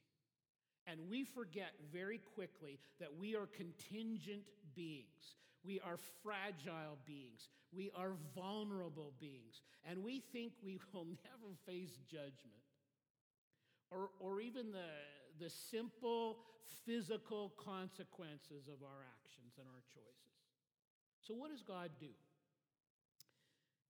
And 0.87 0.99
we 1.09 1.23
forget 1.23 1.71
very 1.91 2.19
quickly 2.35 2.79
that 2.99 3.09
we 3.17 3.35
are 3.35 3.47
contingent 3.47 4.43
beings. 4.75 5.37
We 5.63 5.79
are 5.79 5.97
fragile 6.21 6.97
beings. 7.05 7.47
We 7.71 7.89
are 7.95 8.11
vulnerable 8.35 9.13
beings. 9.19 9.61
And 9.89 10.03
we 10.03 10.21
think 10.33 10.53
we 10.63 10.79
will 10.93 11.05
never 11.05 11.55
face 11.65 11.97
judgment 12.09 12.63
or, 13.93 14.09
or 14.19 14.41
even 14.41 14.71
the, 14.71 14.89
the 15.39 15.49
simple 15.49 16.39
physical 16.85 17.53
consequences 17.63 18.67
of 18.67 18.81
our 18.81 19.05
actions 19.05 19.53
and 19.57 19.67
our 19.67 19.83
choices. 19.93 20.33
So, 21.21 21.33
what 21.33 21.51
does 21.51 21.61
God 21.61 21.91
do? 21.99 22.11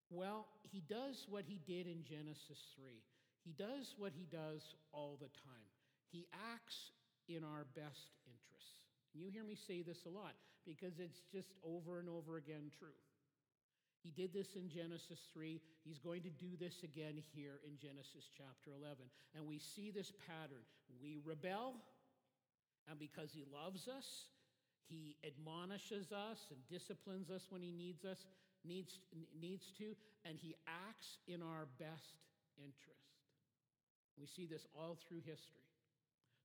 Well, 0.09 0.45
he 0.61 0.81
does 0.81 1.25
what 1.29 1.45
he 1.47 1.59
did 1.65 1.87
in 1.87 2.03
Genesis 2.03 2.59
3. 2.77 3.01
He 3.43 3.53
does 3.53 3.95
what 3.97 4.11
he 4.13 4.27
does 4.29 4.75
all 4.91 5.17
the 5.19 5.31
time. 5.41 5.72
He 6.13 6.29
acts 6.53 6.93
in 7.25 7.41
our 7.41 7.65
best 7.73 8.13
interests. 8.29 8.77
You 9.17 9.33
hear 9.33 9.43
me 9.43 9.57
say 9.57 9.81
this 9.81 10.05
a 10.05 10.13
lot 10.13 10.37
because 10.61 11.01
it's 11.01 11.25
just 11.33 11.49
over 11.65 11.97
and 11.97 12.07
over 12.07 12.37
again 12.37 12.69
true. 12.77 12.93
He 14.05 14.11
did 14.11 14.29
this 14.29 14.53
in 14.55 14.69
Genesis 14.69 15.17
3. 15.33 15.59
He's 15.83 15.97
going 15.97 16.21
to 16.21 16.29
do 16.29 16.53
this 16.59 16.83
again 16.83 17.17
here 17.33 17.57
in 17.65 17.81
Genesis 17.81 18.29
chapter 18.37 18.77
11. 18.77 19.09
And 19.33 19.47
we 19.47 19.57
see 19.57 19.89
this 19.89 20.11
pattern. 20.27 20.61
We 21.01 21.17
rebel, 21.25 21.73
and 22.87 22.99
because 22.99 23.31
he 23.33 23.45
loves 23.49 23.87
us, 23.87 24.05
he 24.85 25.15
admonishes 25.25 26.11
us 26.11 26.45
and 26.51 26.59
disciplines 26.69 27.31
us 27.31 27.47
when 27.49 27.63
he 27.63 27.71
needs 27.71 28.05
us, 28.05 28.27
needs, 28.63 28.99
needs 29.39 29.71
to, 29.79 29.95
and 30.25 30.37
he 30.37 30.53
acts 30.67 31.17
in 31.27 31.41
our 31.41 31.65
best 31.79 32.19
interest. 32.59 33.07
We 34.19 34.27
see 34.27 34.45
this 34.45 34.67
all 34.75 34.99
through 35.07 35.21
history. 35.25 35.62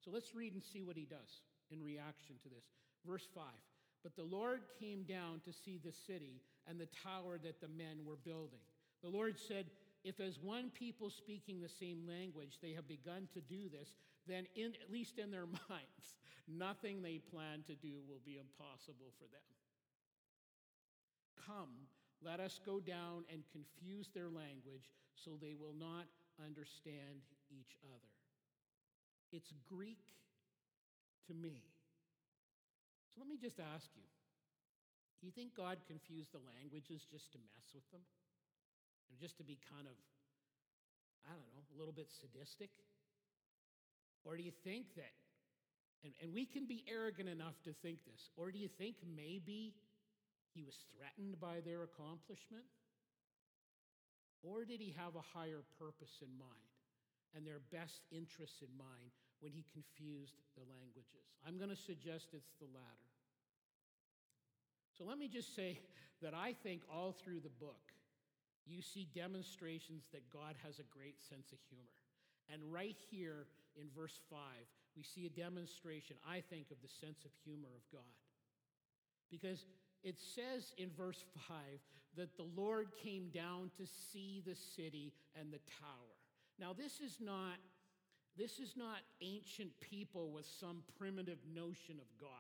So 0.05 0.11
let's 0.11 0.35
read 0.35 0.55
and 0.55 0.63
see 0.63 0.83
what 0.83 0.97
he 0.97 1.05
does 1.05 1.43
in 1.71 1.83
reaction 1.83 2.37
to 2.43 2.49
this. 2.49 2.65
Verse 3.07 3.27
5 3.35 3.45
But 4.03 4.17
the 4.17 4.25
Lord 4.25 4.61
came 4.81 5.05
down 5.05 5.41
to 5.45 5.53
see 5.53 5.79
the 5.83 5.93
city 5.93 6.41
and 6.67 6.79
the 6.79 6.89
tower 7.03 7.39
that 7.43 7.61
the 7.61 7.69
men 7.69 8.05
were 8.05 8.17
building. 8.17 8.61
The 9.03 9.09
Lord 9.09 9.39
said, 9.39 9.67
If 10.05 10.21
as 10.21 10.39
one 10.41 10.71
people 10.71 11.11
speaking 11.11 11.61
the 11.61 11.69
same 11.69 12.07
language 12.07 12.59
they 12.61 12.73
have 12.73 12.89
begun 12.89 13.29
to 13.35 13.41
do 13.41 13.69
this, 13.69 13.97
then 14.27 14.47
in, 14.55 14.73
at 14.83 14.93
least 14.93 15.19
in 15.19 15.31
their 15.31 15.47
minds, 15.71 16.17
nothing 16.47 17.03
they 17.03 17.19
plan 17.19 17.63
to 17.67 17.75
do 17.75 18.01
will 18.09 18.21
be 18.25 18.39
impossible 18.39 19.13
for 19.19 19.25
them. 19.25 19.49
Come, 21.47 21.89
let 22.23 22.41
us 22.41 22.61
go 22.65 22.81
down 22.81 23.25
and 23.33 23.43
confuse 23.53 24.09
their 24.13 24.29
language 24.29 24.91
so 25.15 25.33
they 25.41 25.55
will 25.59 25.75
not 25.79 26.05
understand 26.45 27.25
each 27.51 27.79
other. 27.85 28.18
It's 29.33 29.53
Greek 29.69 30.01
to 31.29 31.35
me. 31.35 31.61
So 33.13 33.21
let 33.21 33.29
me 33.29 33.37
just 33.37 33.61
ask 33.61 33.87
you 33.95 34.09
do 35.21 35.27
you 35.27 35.35
think 35.35 35.59
God 35.59 35.83
confused 35.91 36.31
the 36.31 36.43
languages 36.47 37.03
just 37.11 37.35
to 37.35 37.39
mess 37.51 37.67
with 37.75 37.83
them? 37.91 38.07
Or 39.11 39.19
just 39.19 39.37
to 39.39 39.45
be 39.45 39.59
kind 39.67 39.91
of, 39.91 39.97
I 41.27 41.35
don't 41.35 41.51
know, 41.51 41.65
a 41.75 41.77
little 41.77 41.93
bit 41.93 42.07
sadistic? 42.07 42.71
Or 44.23 44.39
do 44.39 44.47
you 44.47 44.55
think 44.63 44.95
that, 44.95 45.11
and, 46.07 46.15
and 46.23 46.31
we 46.31 46.47
can 46.47 46.71
be 46.71 46.87
arrogant 46.87 47.29
enough 47.29 47.59
to 47.67 47.75
think 47.83 48.07
this, 48.07 48.31
or 48.39 48.55
do 48.55 48.63
you 48.63 48.69
think 48.69 48.95
maybe 49.03 49.75
he 50.55 50.63
was 50.63 50.79
threatened 50.95 51.41
by 51.41 51.67
their 51.67 51.83
accomplishment? 51.83 52.71
Or 54.47 54.65
did 54.65 54.79
he 54.79 54.95
have 54.95 55.19
a 55.19 55.25
higher 55.35 55.67
purpose 55.83 56.23
in 56.23 56.31
mind 56.39 56.68
and 57.37 57.47
their 57.47 57.61
best 57.73 58.05
interests 58.11 58.63
in 58.63 58.73
mind 58.77 59.13
when 59.41 59.53
he 59.53 59.65
confused 59.73 60.41
the 60.57 60.65
languages? 60.69 61.29
I'm 61.47 61.59
going 61.59 61.71
to 61.71 61.77
suggest 61.77 62.33
it's 62.33 62.55
the 62.61 62.71
latter. 62.73 63.13
So 64.97 65.05
let 65.05 65.19
me 65.19 65.29
just 65.29 65.55
say 65.55 65.79
that 66.23 66.35
I 66.35 66.55
think 66.63 66.83
all 66.93 67.13
through 67.13 67.41
the 67.41 67.55
book, 67.61 67.93
you 68.67 68.83
see 68.83 69.07
demonstrations 69.15 70.09
that 70.13 70.29
God 70.31 70.57
has 70.65 70.79
a 70.79 70.91
great 70.91 71.23
sense 71.23 71.53
of 71.53 71.59
humor. 71.71 72.03
And 72.53 72.73
right 72.73 72.97
here 73.11 73.47
in 73.77 73.87
verse 73.95 74.19
5, 74.29 74.39
we 74.97 75.03
see 75.03 75.27
a 75.27 75.31
demonstration, 75.31 76.17
I 76.29 76.43
think, 76.51 76.71
of 76.71 76.83
the 76.83 76.89
sense 76.89 77.25
of 77.25 77.31
humor 77.45 77.69
of 77.77 77.85
God. 77.93 78.19
Because 79.31 79.65
it 80.03 80.17
says 80.19 80.73
in 80.77 80.91
verse 80.97 81.25
5 81.49 81.57
that 82.17 82.37
the 82.37 82.49
Lord 82.57 82.89
came 83.03 83.29
down 83.29 83.71
to 83.79 83.87
see 83.87 84.43
the 84.45 84.57
city 84.57 85.13
and 85.39 85.53
the 85.53 85.61
tower. 85.81 86.19
Now, 86.59 86.73
this 86.73 87.01
is 87.01 87.19
not. 87.21 87.57
This 88.37 88.61
is 88.61 88.75
not 88.77 88.99
ancient 89.21 89.71
people 89.81 90.31
with 90.31 90.47
some 90.47 90.85
primitive 90.97 91.39
notion 91.53 91.99
of 91.99 92.07
God 92.21 92.31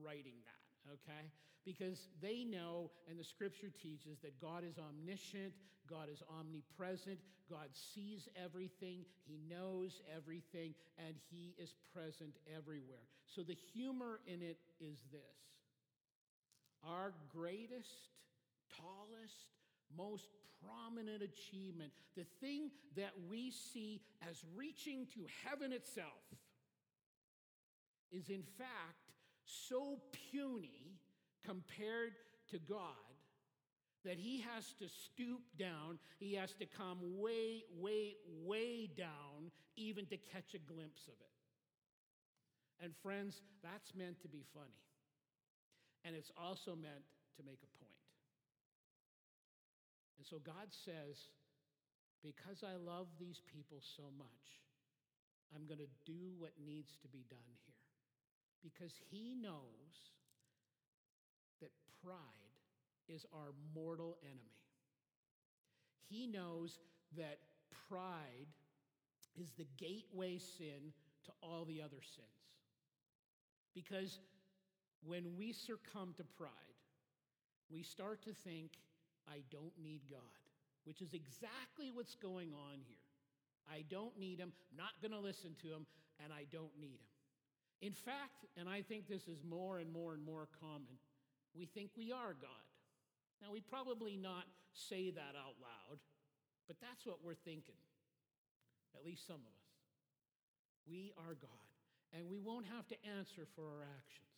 writing 0.00 0.34
that, 0.44 0.92
okay? 0.92 1.26
because 1.64 2.08
they 2.20 2.44
know, 2.44 2.90
and 3.08 3.18
the 3.18 3.24
scripture 3.24 3.70
teaches, 3.70 4.18
that 4.22 4.40
God 4.40 4.64
is 4.64 4.78
omniscient, 4.78 5.52
God 5.88 6.08
is 6.12 6.22
omnipresent, 6.38 7.18
God 7.50 7.68
sees 7.72 8.28
everything, 8.42 9.04
He 9.26 9.38
knows 9.48 10.00
everything, 10.14 10.74
and 10.98 11.14
He 11.30 11.54
is 11.58 11.74
present 11.94 12.36
everywhere. 12.56 13.06
So 13.26 13.42
the 13.42 13.56
humor 13.74 14.20
in 14.26 14.42
it 14.42 14.58
is 14.80 14.98
this 15.10 15.20
our 16.84 17.12
greatest, 17.32 18.08
tallest, 18.76 19.46
most 19.96 20.28
prominent 20.64 21.22
achievement, 21.22 21.92
the 22.16 22.24
thing 22.40 22.70
that 22.96 23.12
we 23.28 23.50
see 23.50 24.00
as 24.28 24.44
reaching 24.56 25.06
to 25.14 25.26
heaven 25.44 25.72
itself, 25.72 26.06
is 28.10 28.28
in 28.28 28.42
fact 28.58 29.10
so 29.44 29.98
puny 30.30 30.98
compared 31.44 32.12
to 32.50 32.58
God 32.58 33.12
that 34.04 34.18
he 34.18 34.44
has 34.54 34.72
to 34.80 34.88
stoop 34.88 35.42
down, 35.58 35.98
he 36.18 36.34
has 36.34 36.52
to 36.54 36.66
come 36.66 36.98
way, 37.20 37.62
way, 37.78 38.14
way 38.44 38.90
down 38.96 39.50
even 39.76 40.06
to 40.06 40.16
catch 40.16 40.54
a 40.54 40.58
glimpse 40.58 41.06
of 41.06 41.14
it. 41.14 42.84
And 42.84 42.92
friends, 43.02 43.42
that's 43.62 43.94
meant 43.94 44.20
to 44.22 44.28
be 44.28 44.42
funny. 44.52 44.82
And 46.04 46.16
it's 46.16 46.32
also 46.36 46.72
meant 46.72 47.06
to 47.36 47.44
make 47.44 47.60
a 47.62 47.78
point. 47.78 48.01
And 50.22 50.26
so 50.28 50.38
God 50.46 50.70
says, 50.70 51.18
because 52.22 52.62
I 52.62 52.76
love 52.76 53.08
these 53.18 53.42
people 53.52 53.82
so 53.96 54.04
much, 54.16 54.62
I'm 55.52 55.66
going 55.66 55.80
to 55.80 55.90
do 56.06 56.30
what 56.38 56.52
needs 56.64 56.92
to 57.02 57.08
be 57.08 57.24
done 57.28 57.50
here. 57.66 57.74
Because 58.62 58.92
he 59.10 59.34
knows 59.34 60.12
that 61.60 61.72
pride 62.04 62.14
is 63.08 63.26
our 63.34 63.50
mortal 63.74 64.16
enemy. 64.22 64.62
He 66.08 66.28
knows 66.28 66.78
that 67.16 67.38
pride 67.88 68.46
is 69.34 69.50
the 69.58 69.66
gateway 69.76 70.38
sin 70.38 70.92
to 71.24 71.32
all 71.42 71.64
the 71.64 71.82
other 71.82 72.00
sins. 72.00 72.28
Because 73.74 74.20
when 75.04 75.36
we 75.36 75.52
succumb 75.52 76.14
to 76.16 76.22
pride, 76.38 76.52
we 77.68 77.82
start 77.82 78.22
to 78.22 78.32
think, 78.32 78.78
I 79.28 79.42
don't 79.50 79.72
need 79.82 80.02
God, 80.10 80.20
which 80.84 81.02
is 81.02 81.14
exactly 81.14 81.90
what's 81.92 82.14
going 82.14 82.52
on 82.52 82.80
here. 82.86 83.06
I 83.70 83.84
don't 83.88 84.18
need 84.18 84.38
him, 84.38 84.52
not 84.76 84.92
going 85.00 85.12
to 85.12 85.20
listen 85.20 85.54
to 85.62 85.68
him, 85.68 85.86
and 86.22 86.32
I 86.32 86.46
don't 86.50 86.74
need 86.80 86.98
him. 86.98 87.12
In 87.80 87.92
fact, 87.92 88.46
and 88.56 88.68
I 88.68 88.82
think 88.82 89.08
this 89.08 89.28
is 89.28 89.42
more 89.42 89.78
and 89.78 89.92
more 89.92 90.14
and 90.14 90.24
more 90.24 90.48
common, 90.60 90.98
we 91.54 91.66
think 91.66 91.90
we 91.96 92.12
are 92.12 92.34
God. 92.34 92.66
Now, 93.42 93.52
we'd 93.52 93.68
probably 93.68 94.16
not 94.16 94.44
say 94.72 95.10
that 95.10 95.34
out 95.36 95.58
loud, 95.60 95.98
but 96.66 96.76
that's 96.80 97.04
what 97.04 97.18
we're 97.24 97.34
thinking, 97.34 97.78
at 98.94 99.04
least 99.04 99.26
some 99.26 99.42
of 99.42 99.52
us. 99.52 99.72
We 100.88 101.12
are 101.18 101.34
God, 101.34 101.70
and 102.12 102.28
we 102.30 102.38
won't 102.38 102.66
have 102.66 102.86
to 102.88 102.96
answer 103.18 103.46
for 103.54 103.62
our 103.62 103.82
actions. 103.82 104.30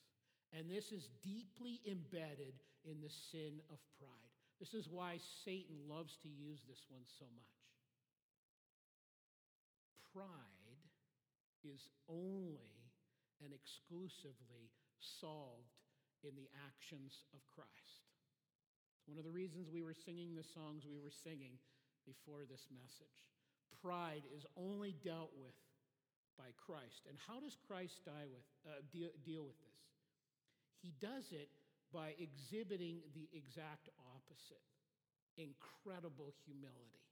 And 0.56 0.70
this 0.70 0.92
is 0.92 1.08
deeply 1.22 1.80
embedded 1.86 2.54
in 2.84 3.00
the 3.00 3.10
sin 3.32 3.60
of 3.70 3.78
pride. 3.98 4.33
This 4.60 4.74
is 4.74 4.88
why 4.88 5.18
Satan 5.44 5.76
loves 5.88 6.16
to 6.22 6.28
use 6.28 6.62
this 6.68 6.82
one 6.88 7.04
so 7.18 7.26
much. 7.34 7.54
Pride 10.14 10.78
is 11.64 11.88
only 12.08 12.74
and 13.42 13.52
exclusively 13.52 14.70
solved 15.20 15.74
in 16.22 16.32
the 16.38 16.48
actions 16.70 17.26
of 17.34 17.42
Christ. 17.50 18.08
One 19.06 19.18
of 19.18 19.24
the 19.24 19.34
reasons 19.34 19.68
we 19.68 19.82
were 19.82 19.96
singing 20.06 20.32
the 20.32 20.46
songs 20.54 20.86
we 20.88 21.02
were 21.02 21.12
singing 21.12 21.58
before 22.06 22.48
this 22.48 22.64
message. 22.72 23.20
Pride 23.82 24.24
is 24.32 24.46
only 24.56 24.96
dealt 25.04 25.34
with 25.36 25.52
by 26.38 26.56
Christ. 26.56 27.04
And 27.04 27.18
how 27.28 27.36
does 27.40 27.56
Christ 27.68 28.00
die 28.06 28.24
with, 28.32 28.46
uh, 28.64 28.80
deal, 28.88 29.10
deal 29.26 29.44
with 29.44 29.60
this? 29.60 29.80
He 30.80 30.94
does 31.00 31.28
it 31.32 31.52
by 31.94 32.14
exhibiting 32.18 32.98
the 33.14 33.28
exact 33.32 33.88
opposite 34.16 34.58
incredible 35.36 36.34
humility. 36.44 37.04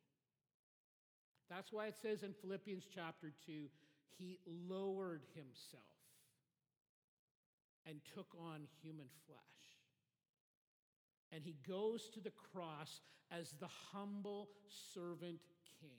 That's 1.49 1.73
why 1.73 1.87
it 1.87 1.97
says 2.01 2.23
in 2.23 2.33
Philippians 2.33 2.87
chapter 2.92 3.33
2 3.47 3.68
he 4.18 4.38
lowered 4.47 5.23
himself 5.35 5.83
and 7.87 8.01
took 8.14 8.29
on 8.40 8.61
human 8.83 9.07
flesh. 9.27 9.38
And 11.33 11.42
he 11.45 11.57
goes 11.66 12.09
to 12.11 12.21
the 12.21 12.33
cross 12.53 13.01
as 13.31 13.55
the 13.59 13.68
humble 13.92 14.51
servant 14.95 15.40
king 15.81 15.90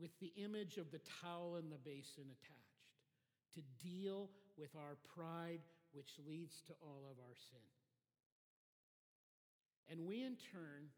with 0.00 0.10
the 0.20 0.32
image 0.36 0.76
of 0.76 0.90
the 0.90 1.00
towel 1.22 1.56
and 1.56 1.72
the 1.72 1.78
basin 1.78 2.24
attached 2.24 2.68
to 3.54 3.62
deal 3.82 4.28
with 4.56 4.70
our 4.76 4.96
pride, 5.14 5.60
which 5.92 6.10
leads 6.26 6.54
to 6.66 6.72
all 6.82 7.08
of 7.10 7.16
our 7.18 7.36
sin. 7.50 7.68
And 9.90 10.06
we, 10.06 10.24
in 10.24 10.36
turn, 10.52 10.92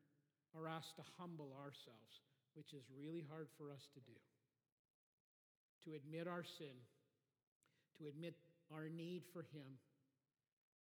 are 0.57 0.67
asked 0.67 0.97
to 0.97 1.07
humble 1.19 1.55
ourselves, 1.63 2.27
which 2.55 2.75
is 2.75 2.83
really 2.99 3.25
hard 3.31 3.47
for 3.57 3.71
us 3.71 3.87
to 3.95 4.01
do. 4.01 4.19
To 5.87 5.95
admit 5.95 6.27
our 6.27 6.45
sin, 6.59 6.75
to 7.99 8.09
admit 8.09 8.35
our 8.75 8.89
need 8.89 9.23
for 9.33 9.47
Him, 9.55 9.79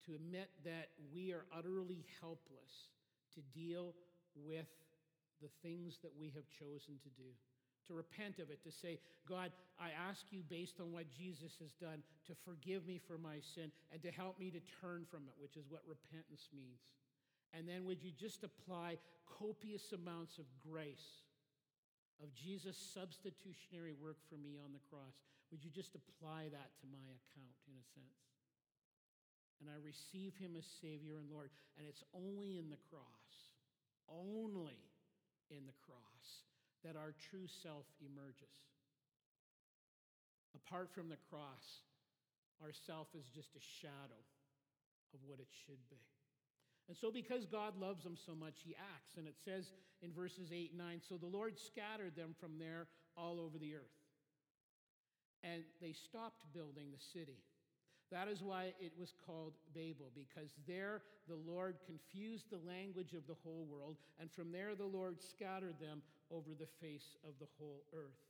to 0.06 0.16
admit 0.16 0.50
that 0.66 0.90
we 1.14 1.32
are 1.32 1.46
utterly 1.56 2.06
helpless 2.20 2.90
to 3.36 3.42
deal 3.54 3.94
with 4.36 4.68
the 5.42 5.50
things 5.62 5.98
that 6.02 6.12
we 6.20 6.34
have 6.36 6.50
chosen 6.60 6.98
to 7.04 7.10
do. 7.16 7.30
To 7.90 7.98
repent 7.98 8.38
of 8.38 8.54
it, 8.54 8.62
to 8.62 8.72
say, 8.72 9.02
God, 9.26 9.50
I 9.82 9.90
ask 9.90 10.30
you, 10.30 10.46
based 10.46 10.78
on 10.78 10.94
what 10.94 11.10
Jesus 11.10 11.58
has 11.58 11.74
done, 11.74 12.06
to 12.30 12.38
forgive 12.46 12.86
me 12.86 13.02
for 13.02 13.18
my 13.18 13.42
sin 13.42 13.74
and 13.90 13.98
to 14.06 14.14
help 14.14 14.38
me 14.38 14.54
to 14.54 14.62
turn 14.78 15.10
from 15.10 15.26
it, 15.26 15.34
which 15.42 15.58
is 15.58 15.66
what 15.74 15.82
repentance 15.90 16.54
means. 16.54 16.94
And 17.50 17.66
then 17.66 17.90
would 17.90 18.06
you 18.06 18.14
just 18.14 18.46
apply 18.46 19.02
copious 19.26 19.90
amounts 19.90 20.38
of 20.38 20.46
grace, 20.62 21.26
of 22.22 22.30
Jesus' 22.38 22.78
substitutionary 22.78 23.98
work 23.98 24.22
for 24.30 24.38
me 24.38 24.62
on 24.62 24.70
the 24.70 24.86
cross? 24.86 25.18
Would 25.50 25.66
you 25.66 25.74
just 25.74 25.98
apply 25.98 26.54
that 26.54 26.70
to 26.70 26.86
my 26.94 27.10
account, 27.10 27.58
in 27.66 27.74
a 27.74 27.86
sense? 27.98 28.22
And 29.58 29.66
I 29.66 29.82
receive 29.82 30.38
him 30.38 30.54
as 30.54 30.70
Savior 30.78 31.18
and 31.18 31.26
Lord. 31.26 31.50
And 31.74 31.90
it's 31.90 32.06
only 32.14 32.62
in 32.62 32.70
the 32.70 32.78
cross, 32.94 33.58
only 34.06 34.78
in 35.50 35.66
the 35.66 35.80
cross, 35.82 36.46
that 36.86 36.96
our 36.96 37.14
true 37.30 37.48
self 37.64 37.86
emerges. 38.00 38.54
Apart 40.56 40.90
from 40.94 41.10
the 41.10 41.22
cross, 41.30 41.86
our 42.62 42.74
self 42.74 43.08
is 43.14 43.26
just 43.30 43.56
a 43.56 43.64
shadow 43.82 44.24
of 45.14 45.20
what 45.26 45.40
it 45.40 45.50
should 45.66 45.82
be. 45.90 46.02
And 46.88 46.98
so, 46.98 47.12
because 47.12 47.46
God 47.46 47.78
loves 47.78 48.04
them 48.04 48.18
so 48.18 48.34
much, 48.34 48.66
he 48.66 48.76
acts. 48.76 49.18
And 49.18 49.28
it 49.28 49.36
says 49.46 49.72
in 50.02 50.12
verses 50.12 50.50
8 50.52 50.72
and 50.72 50.80
9 50.80 51.02
So 51.08 51.18
the 51.18 51.30
Lord 51.30 51.54
scattered 51.60 52.16
them 52.16 52.34
from 52.40 52.58
there 52.58 52.88
all 53.16 53.40
over 53.40 53.58
the 53.58 53.76
earth. 53.76 54.00
And 55.44 55.64
they 55.82 55.94
stopped 55.94 56.52
building 56.52 56.90
the 56.92 57.04
city. 57.14 57.38
That 58.12 58.28
is 58.28 58.42
why 58.42 58.74
it 58.80 58.92
was 58.98 59.14
called 59.26 59.54
Babel, 59.74 60.12
because 60.16 60.50
there 60.68 61.02
the 61.28 61.36
Lord 61.36 61.76
confused 61.86 62.46
the 62.50 62.60
language 62.68 63.14
of 63.14 63.28
the 63.28 63.38
whole 63.44 63.68
world, 63.70 63.98
and 64.20 64.32
from 64.32 64.52
there 64.52 64.74
the 64.76 64.86
Lord 64.86 65.22
scattered 65.22 65.80
them 65.80 66.02
over 66.32 66.50
the 66.58 66.68
face 66.82 67.18
of 67.24 67.34
the 67.40 67.48
whole 67.60 67.84
earth. 67.94 68.26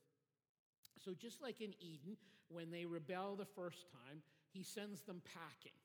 So, 1.04 1.14
just 1.14 1.42
like 1.42 1.62
in 1.62 1.74
Eden, 1.80 2.18
when 2.50 2.72
they 2.72 2.86
rebel 2.86 3.36
the 3.36 3.46
first 3.46 3.86
time, 3.92 4.22
he 4.52 4.64
sends 4.64 5.02
them 5.02 5.22
packing. 5.34 5.78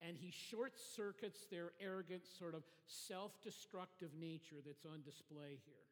And 0.00 0.16
he 0.16 0.30
short 0.30 0.74
circuits 0.78 1.46
their 1.50 1.72
arrogant, 1.80 2.22
sort 2.38 2.54
of 2.54 2.62
self 2.86 3.32
destructive 3.42 4.10
nature 4.18 4.62
that's 4.64 4.86
on 4.86 5.02
display 5.04 5.58
here. 5.66 5.86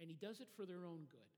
And 0.00 0.08
he 0.08 0.14
does 0.14 0.40
it 0.40 0.48
for 0.56 0.64
their 0.64 0.84
own 0.86 1.06
good. 1.10 1.31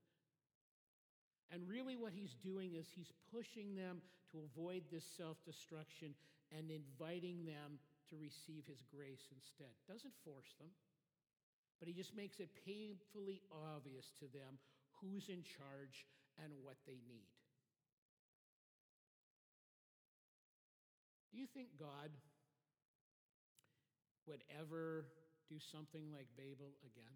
And 1.51 1.61
really, 1.69 1.95
what 1.95 2.11
he's 2.13 2.35
doing 2.43 2.73
is 2.73 2.87
he's 2.89 3.13
pushing 3.31 3.75
them 3.75 4.01
to 4.31 4.41
avoid 4.43 4.83
this 4.91 5.05
self 5.17 5.37
destruction 5.45 6.15
and 6.51 6.71
inviting 6.71 7.45
them 7.45 7.79
to 8.09 8.17
receive 8.17 8.65
his 8.67 8.83
grace 8.93 9.29
instead. 9.33 9.73
Doesn't 9.87 10.13
force 10.23 10.53
them, 10.59 10.69
but 11.79 11.87
he 11.87 11.93
just 11.93 12.15
makes 12.15 12.39
it 12.39 12.49
painfully 12.65 13.41
obvious 13.51 14.13
to 14.19 14.25
them 14.25 14.57
who's 15.01 15.29
in 15.29 15.43
charge 15.43 16.05
and 16.43 16.51
what 16.61 16.77
they 16.85 16.99
need. 17.07 17.29
Do 21.31 21.41
you 21.41 21.47
think 21.47 21.75
God 21.77 22.11
would 24.25 24.43
ever 24.59 25.05
do 25.49 25.55
something 25.59 26.11
like 26.11 26.27
Babel 26.37 26.73
again? 26.81 27.11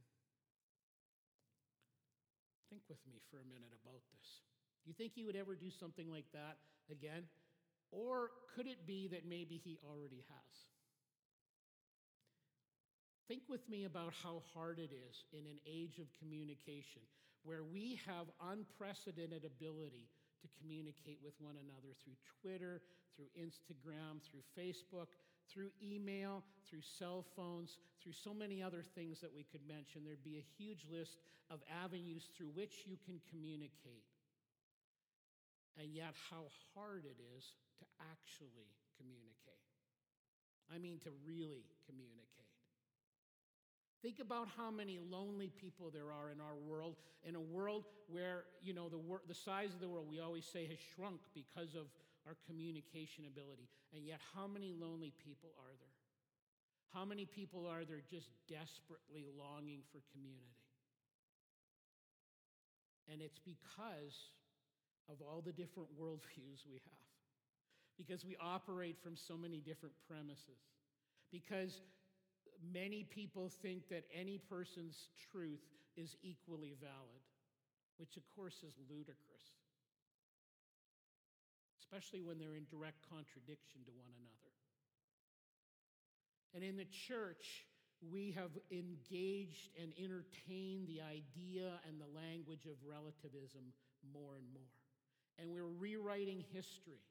Think 2.70 2.86
with 2.88 3.02
me 3.10 3.18
for 3.30 3.42
a 3.42 3.48
minute 3.50 3.74
about 3.74 4.02
this. 4.14 4.46
Do 4.86 4.90
you 4.90 4.96
think 4.96 5.14
he 5.14 5.26
would 5.26 5.36
ever 5.36 5.56
do 5.56 5.70
something 5.70 6.10
like 6.10 6.30
that 6.34 6.58
again? 6.90 7.26
Or 7.92 8.30
could 8.56 8.68
it 8.68 8.86
be 8.86 9.10
that 9.10 9.26
maybe 9.28 9.58
he 9.58 9.78
already 9.84 10.24
has? 10.30 10.54
Think 13.28 13.44
with 13.50 13.68
me 13.70 13.86
about 13.86 14.14
how 14.24 14.42
hard 14.54 14.80
it 14.80 14.90
is 14.90 15.26
in 15.34 15.46
an 15.46 15.62
age 15.66 16.00
of 16.00 16.10
communication 16.18 17.06
where 17.44 17.64
we 17.64 18.00
have 18.06 18.26
unprecedented 18.42 19.46
ability 19.46 20.10
to 20.42 20.48
communicate 20.60 21.20
with 21.24 21.34
one 21.40 21.56
another 21.62 21.94
through 22.02 22.18
Twitter, 22.42 22.82
through 23.16 23.30
Instagram, 23.38 24.18
through 24.24 24.44
Facebook, 24.58 25.14
through 25.52 25.72
email, 25.82 26.44
through 26.70 26.82
cell 26.82 27.26
phones, 27.36 27.78
through 28.02 28.14
so 28.14 28.34
many 28.34 28.62
other 28.62 28.84
things 28.96 29.20
that 29.22 29.34
we 29.34 29.44
could 29.44 29.66
mention. 29.68 30.04
There'd 30.06 30.24
be 30.24 30.38
a 30.38 30.48
huge 30.58 30.86
list 30.92 31.18
of 31.50 31.60
avenues 31.84 32.30
through 32.38 32.52
which 32.54 32.86
you 32.86 32.98
can 33.06 33.20
communicate. 33.30 34.06
And 35.82 35.94
yet, 35.94 36.14
how 36.30 36.46
hard 36.76 37.06
it 37.06 37.18
is 37.38 37.54
to 37.80 37.86
actually 38.12 38.68
communicate. 38.98 39.64
I 40.74 40.78
mean, 40.78 41.00
to 41.04 41.10
really 41.26 41.66
communicate. 41.88 42.30
Think 44.02 44.20
about 44.20 44.48
how 44.56 44.72
many 44.72 45.00
lonely 45.00 45.52
people 45.60 45.92
there 45.92 46.12
are 46.12 46.32
in 46.32 46.40
our 46.40 46.56
world, 46.56 46.96
in 47.28 47.36
a 47.36 47.42
world 47.42 47.84
where, 48.08 48.46
you 48.64 48.74
know, 48.74 48.88
the, 48.88 48.98
wor- 48.98 49.22
the 49.28 49.34
size 49.34 49.74
of 49.74 49.82
the 49.82 49.90
world, 49.90 50.08
we 50.10 50.22
always 50.22 50.46
say, 50.46 50.68
has 50.68 50.78
shrunk 50.96 51.20
because 51.34 51.76
of 51.76 51.88
our 52.30 52.38
communication 52.46 53.26
ability. 53.26 53.66
And 53.90 54.06
yet, 54.06 54.22
how 54.38 54.46
many 54.46 54.70
lonely 54.70 55.12
people 55.18 55.50
are 55.58 55.74
there? 55.82 55.98
How 56.94 57.02
many 57.02 57.26
people 57.26 57.66
are 57.66 57.82
there 57.90 58.06
just 58.06 58.30
desperately 58.46 59.26
longing 59.34 59.82
for 59.90 60.06
community? 60.14 60.62
And 63.10 63.26
it's 63.26 63.42
because 63.42 64.14
of 65.10 65.18
all 65.26 65.42
the 65.42 65.52
different 65.52 65.90
worldviews 65.98 66.70
we 66.70 66.78
have, 66.86 67.10
because 67.98 68.22
we 68.22 68.38
operate 68.38 69.02
from 69.02 69.18
so 69.18 69.34
many 69.34 69.58
different 69.58 69.98
premises, 70.06 70.62
because 71.34 71.82
many 72.62 73.10
people 73.10 73.52
think 73.66 73.90
that 73.90 74.06
any 74.14 74.38
person's 74.38 75.10
truth 75.34 75.66
is 75.98 76.16
equally 76.22 76.78
valid, 76.80 77.26
which 77.98 78.18
of 78.18 78.24
course 78.38 78.62
is 78.62 78.78
ludicrous 78.88 79.59
especially 81.90 82.22
when 82.22 82.38
they're 82.38 82.54
in 82.54 82.70
direct 82.70 83.02
contradiction 83.10 83.82
to 83.86 83.92
one 83.98 84.14
another. 84.22 84.54
And 86.54 86.64
in 86.64 86.78
the 86.78 86.86
church, 86.86 87.66
we 88.06 88.32
have 88.38 88.52
engaged 88.70 89.74
and 89.82 89.92
entertained 89.98 90.88
the 90.88 91.02
idea 91.02 91.82
and 91.90 92.00
the 92.00 92.10
language 92.14 92.66
of 92.66 92.78
relativism 92.86 93.74
more 94.14 94.38
and 94.38 94.46
more. 94.54 94.78
And 95.42 95.50
we're 95.50 95.66
rewriting 95.66 96.46
history, 96.54 97.02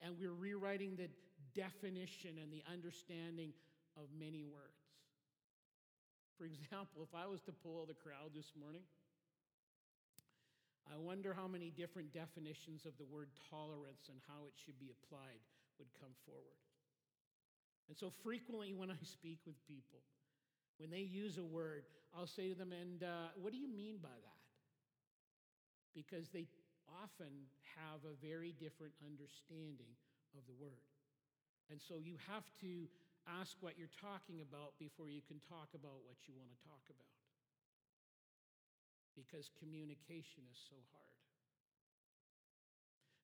and 0.00 0.14
we're 0.18 0.34
rewriting 0.34 0.94
the 0.94 1.10
definition 1.58 2.38
and 2.38 2.52
the 2.52 2.62
understanding 2.70 3.52
of 3.96 4.06
many 4.14 4.44
words. 4.44 4.78
For 6.38 6.44
example, 6.46 7.02
if 7.02 7.14
I 7.14 7.26
was 7.26 7.42
to 7.42 7.52
pull 7.52 7.84
the 7.84 7.98
crowd 7.98 8.30
this 8.34 8.52
morning, 8.58 8.82
I 10.90 10.98
wonder 10.98 11.30
how 11.32 11.46
many 11.46 11.70
different 11.70 12.12
definitions 12.12 12.82
of 12.84 12.98
the 12.98 13.06
word 13.06 13.30
tolerance 13.48 14.10
and 14.10 14.18
how 14.26 14.50
it 14.50 14.58
should 14.58 14.78
be 14.82 14.90
applied 14.90 15.38
would 15.78 15.88
come 15.94 16.10
forward. 16.26 16.58
And 17.86 17.96
so 17.96 18.10
frequently, 18.22 18.74
when 18.74 18.90
I 18.90 18.98
speak 19.02 19.38
with 19.46 19.54
people, 19.66 20.02
when 20.78 20.90
they 20.90 21.06
use 21.06 21.38
a 21.38 21.46
word, 21.46 21.86
I'll 22.14 22.26
say 22.26 22.50
to 22.50 22.54
them, 22.58 22.74
And 22.74 23.02
uh, 23.02 23.34
what 23.38 23.52
do 23.54 23.58
you 23.58 23.70
mean 23.70 24.02
by 24.02 24.14
that? 24.14 24.42
Because 25.94 26.30
they 26.30 26.46
often 26.90 27.30
have 27.78 28.02
a 28.02 28.14
very 28.18 28.50
different 28.58 28.94
understanding 29.06 29.94
of 30.34 30.42
the 30.50 30.54
word. 30.58 30.82
And 31.70 31.78
so 31.78 32.02
you 32.02 32.18
have 32.26 32.46
to 32.66 32.90
ask 33.38 33.54
what 33.62 33.78
you're 33.78 33.94
talking 34.02 34.42
about 34.42 34.74
before 34.82 35.06
you 35.06 35.22
can 35.22 35.38
talk 35.46 35.70
about 35.70 36.02
what 36.02 36.18
you 36.26 36.34
want 36.34 36.50
to 36.50 36.60
talk 36.66 36.82
about 36.90 37.14
because 39.16 39.50
communication 39.58 40.44
is 40.50 40.58
so 40.68 40.76
hard. 40.92 41.10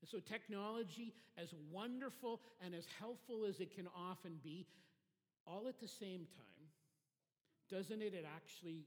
And 0.03 0.09
so, 0.11 0.20
technology, 0.20 1.14
as 1.38 1.55
wonderful 1.72 2.40
and 2.64 2.75
as 2.75 2.85
helpful 3.01 3.44
as 3.49 3.61
it 3.61 3.75
can 3.75 3.88
often 3.96 4.38
be, 4.42 4.66
all 5.46 5.68
at 5.68 5.81
the 5.81 5.88
same 5.88 6.27
time, 6.37 6.66
doesn't 7.70 8.03
it 8.03 8.25
actually 8.37 8.85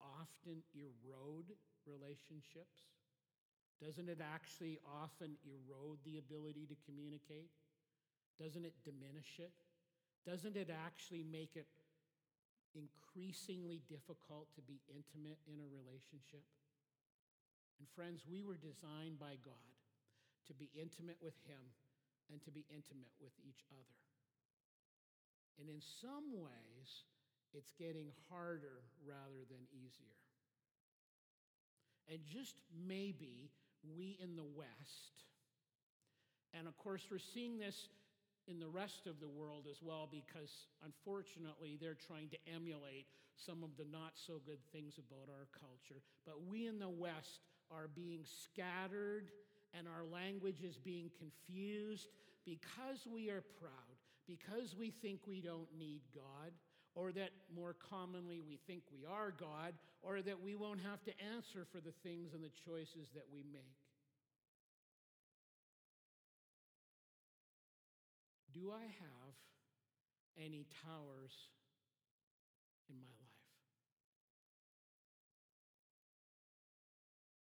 often 0.00 0.62
erode 0.74 1.52
relationships? 1.86 2.92
Doesn't 3.82 4.08
it 4.08 4.20
actually 4.22 4.78
often 4.86 5.36
erode 5.44 5.98
the 6.04 6.18
ability 6.18 6.66
to 6.66 6.76
communicate? 6.86 7.50
Doesn't 8.40 8.64
it 8.64 8.74
diminish 8.84 9.38
it? 9.38 9.52
Doesn't 10.26 10.56
it 10.56 10.70
actually 10.70 11.24
make 11.30 11.56
it 11.56 11.66
increasingly 12.74 13.80
difficult 13.86 14.50
to 14.54 14.62
be 14.62 14.82
intimate 14.90 15.38
in 15.46 15.62
a 15.62 15.68
relationship. 15.70 16.44
And 17.78 17.86
friends, 17.94 18.22
we 18.26 18.42
were 18.42 18.58
designed 18.58 19.18
by 19.18 19.38
God 19.42 19.74
to 20.46 20.54
be 20.54 20.70
intimate 20.74 21.18
with 21.22 21.34
Him 21.46 21.62
and 22.30 22.42
to 22.44 22.50
be 22.50 22.66
intimate 22.70 23.14
with 23.18 23.32
each 23.42 23.64
other. 23.72 23.98
And 25.58 25.70
in 25.70 25.80
some 26.02 26.34
ways, 26.34 26.88
it's 27.54 27.70
getting 27.78 28.10
harder 28.28 28.82
rather 29.06 29.46
than 29.46 29.62
easier. 29.70 30.18
And 32.10 32.20
just 32.26 32.58
maybe 32.74 33.50
we 33.96 34.18
in 34.20 34.36
the 34.36 34.44
West, 34.44 35.14
and 36.52 36.66
of 36.66 36.76
course, 36.76 37.02
we're 37.10 37.22
seeing 37.22 37.58
this 37.58 37.88
in 38.48 38.58
the 38.58 38.68
rest 38.68 39.06
of 39.06 39.20
the 39.20 39.28
world 39.28 39.64
as 39.70 39.82
well 39.82 40.08
because 40.10 40.68
unfortunately 40.84 41.78
they're 41.80 41.96
trying 41.96 42.28
to 42.28 42.38
emulate 42.54 43.06
some 43.36 43.62
of 43.62 43.76
the 43.76 43.84
not 43.90 44.12
so 44.14 44.40
good 44.46 44.62
things 44.72 44.98
about 44.98 45.32
our 45.32 45.46
culture. 45.58 46.02
But 46.26 46.44
we 46.46 46.66
in 46.66 46.78
the 46.78 46.88
West 46.88 47.40
are 47.70 47.88
being 47.88 48.24
scattered 48.24 49.30
and 49.76 49.88
our 49.88 50.04
language 50.04 50.62
is 50.62 50.76
being 50.76 51.10
confused 51.18 52.08
because 52.44 53.06
we 53.10 53.30
are 53.30 53.42
proud, 53.58 53.96
because 54.26 54.76
we 54.78 54.90
think 54.90 55.20
we 55.26 55.40
don't 55.40 55.68
need 55.76 56.02
God, 56.14 56.52
or 56.94 57.10
that 57.12 57.30
more 57.54 57.74
commonly 57.90 58.40
we 58.40 58.58
think 58.66 58.82
we 58.92 59.04
are 59.04 59.32
God, 59.32 59.74
or 60.02 60.22
that 60.22 60.40
we 60.40 60.54
won't 60.54 60.80
have 60.80 61.02
to 61.04 61.12
answer 61.34 61.66
for 61.72 61.80
the 61.80 61.94
things 62.04 62.34
and 62.34 62.44
the 62.44 62.52
choices 62.64 63.08
that 63.14 63.24
we 63.32 63.42
make. 63.52 63.83
Do 68.54 68.70
I 68.70 68.84
have 68.84 69.34
any 70.38 70.66
towers 70.84 71.32
in 72.88 73.00
my 73.00 73.08
life? 73.18 73.23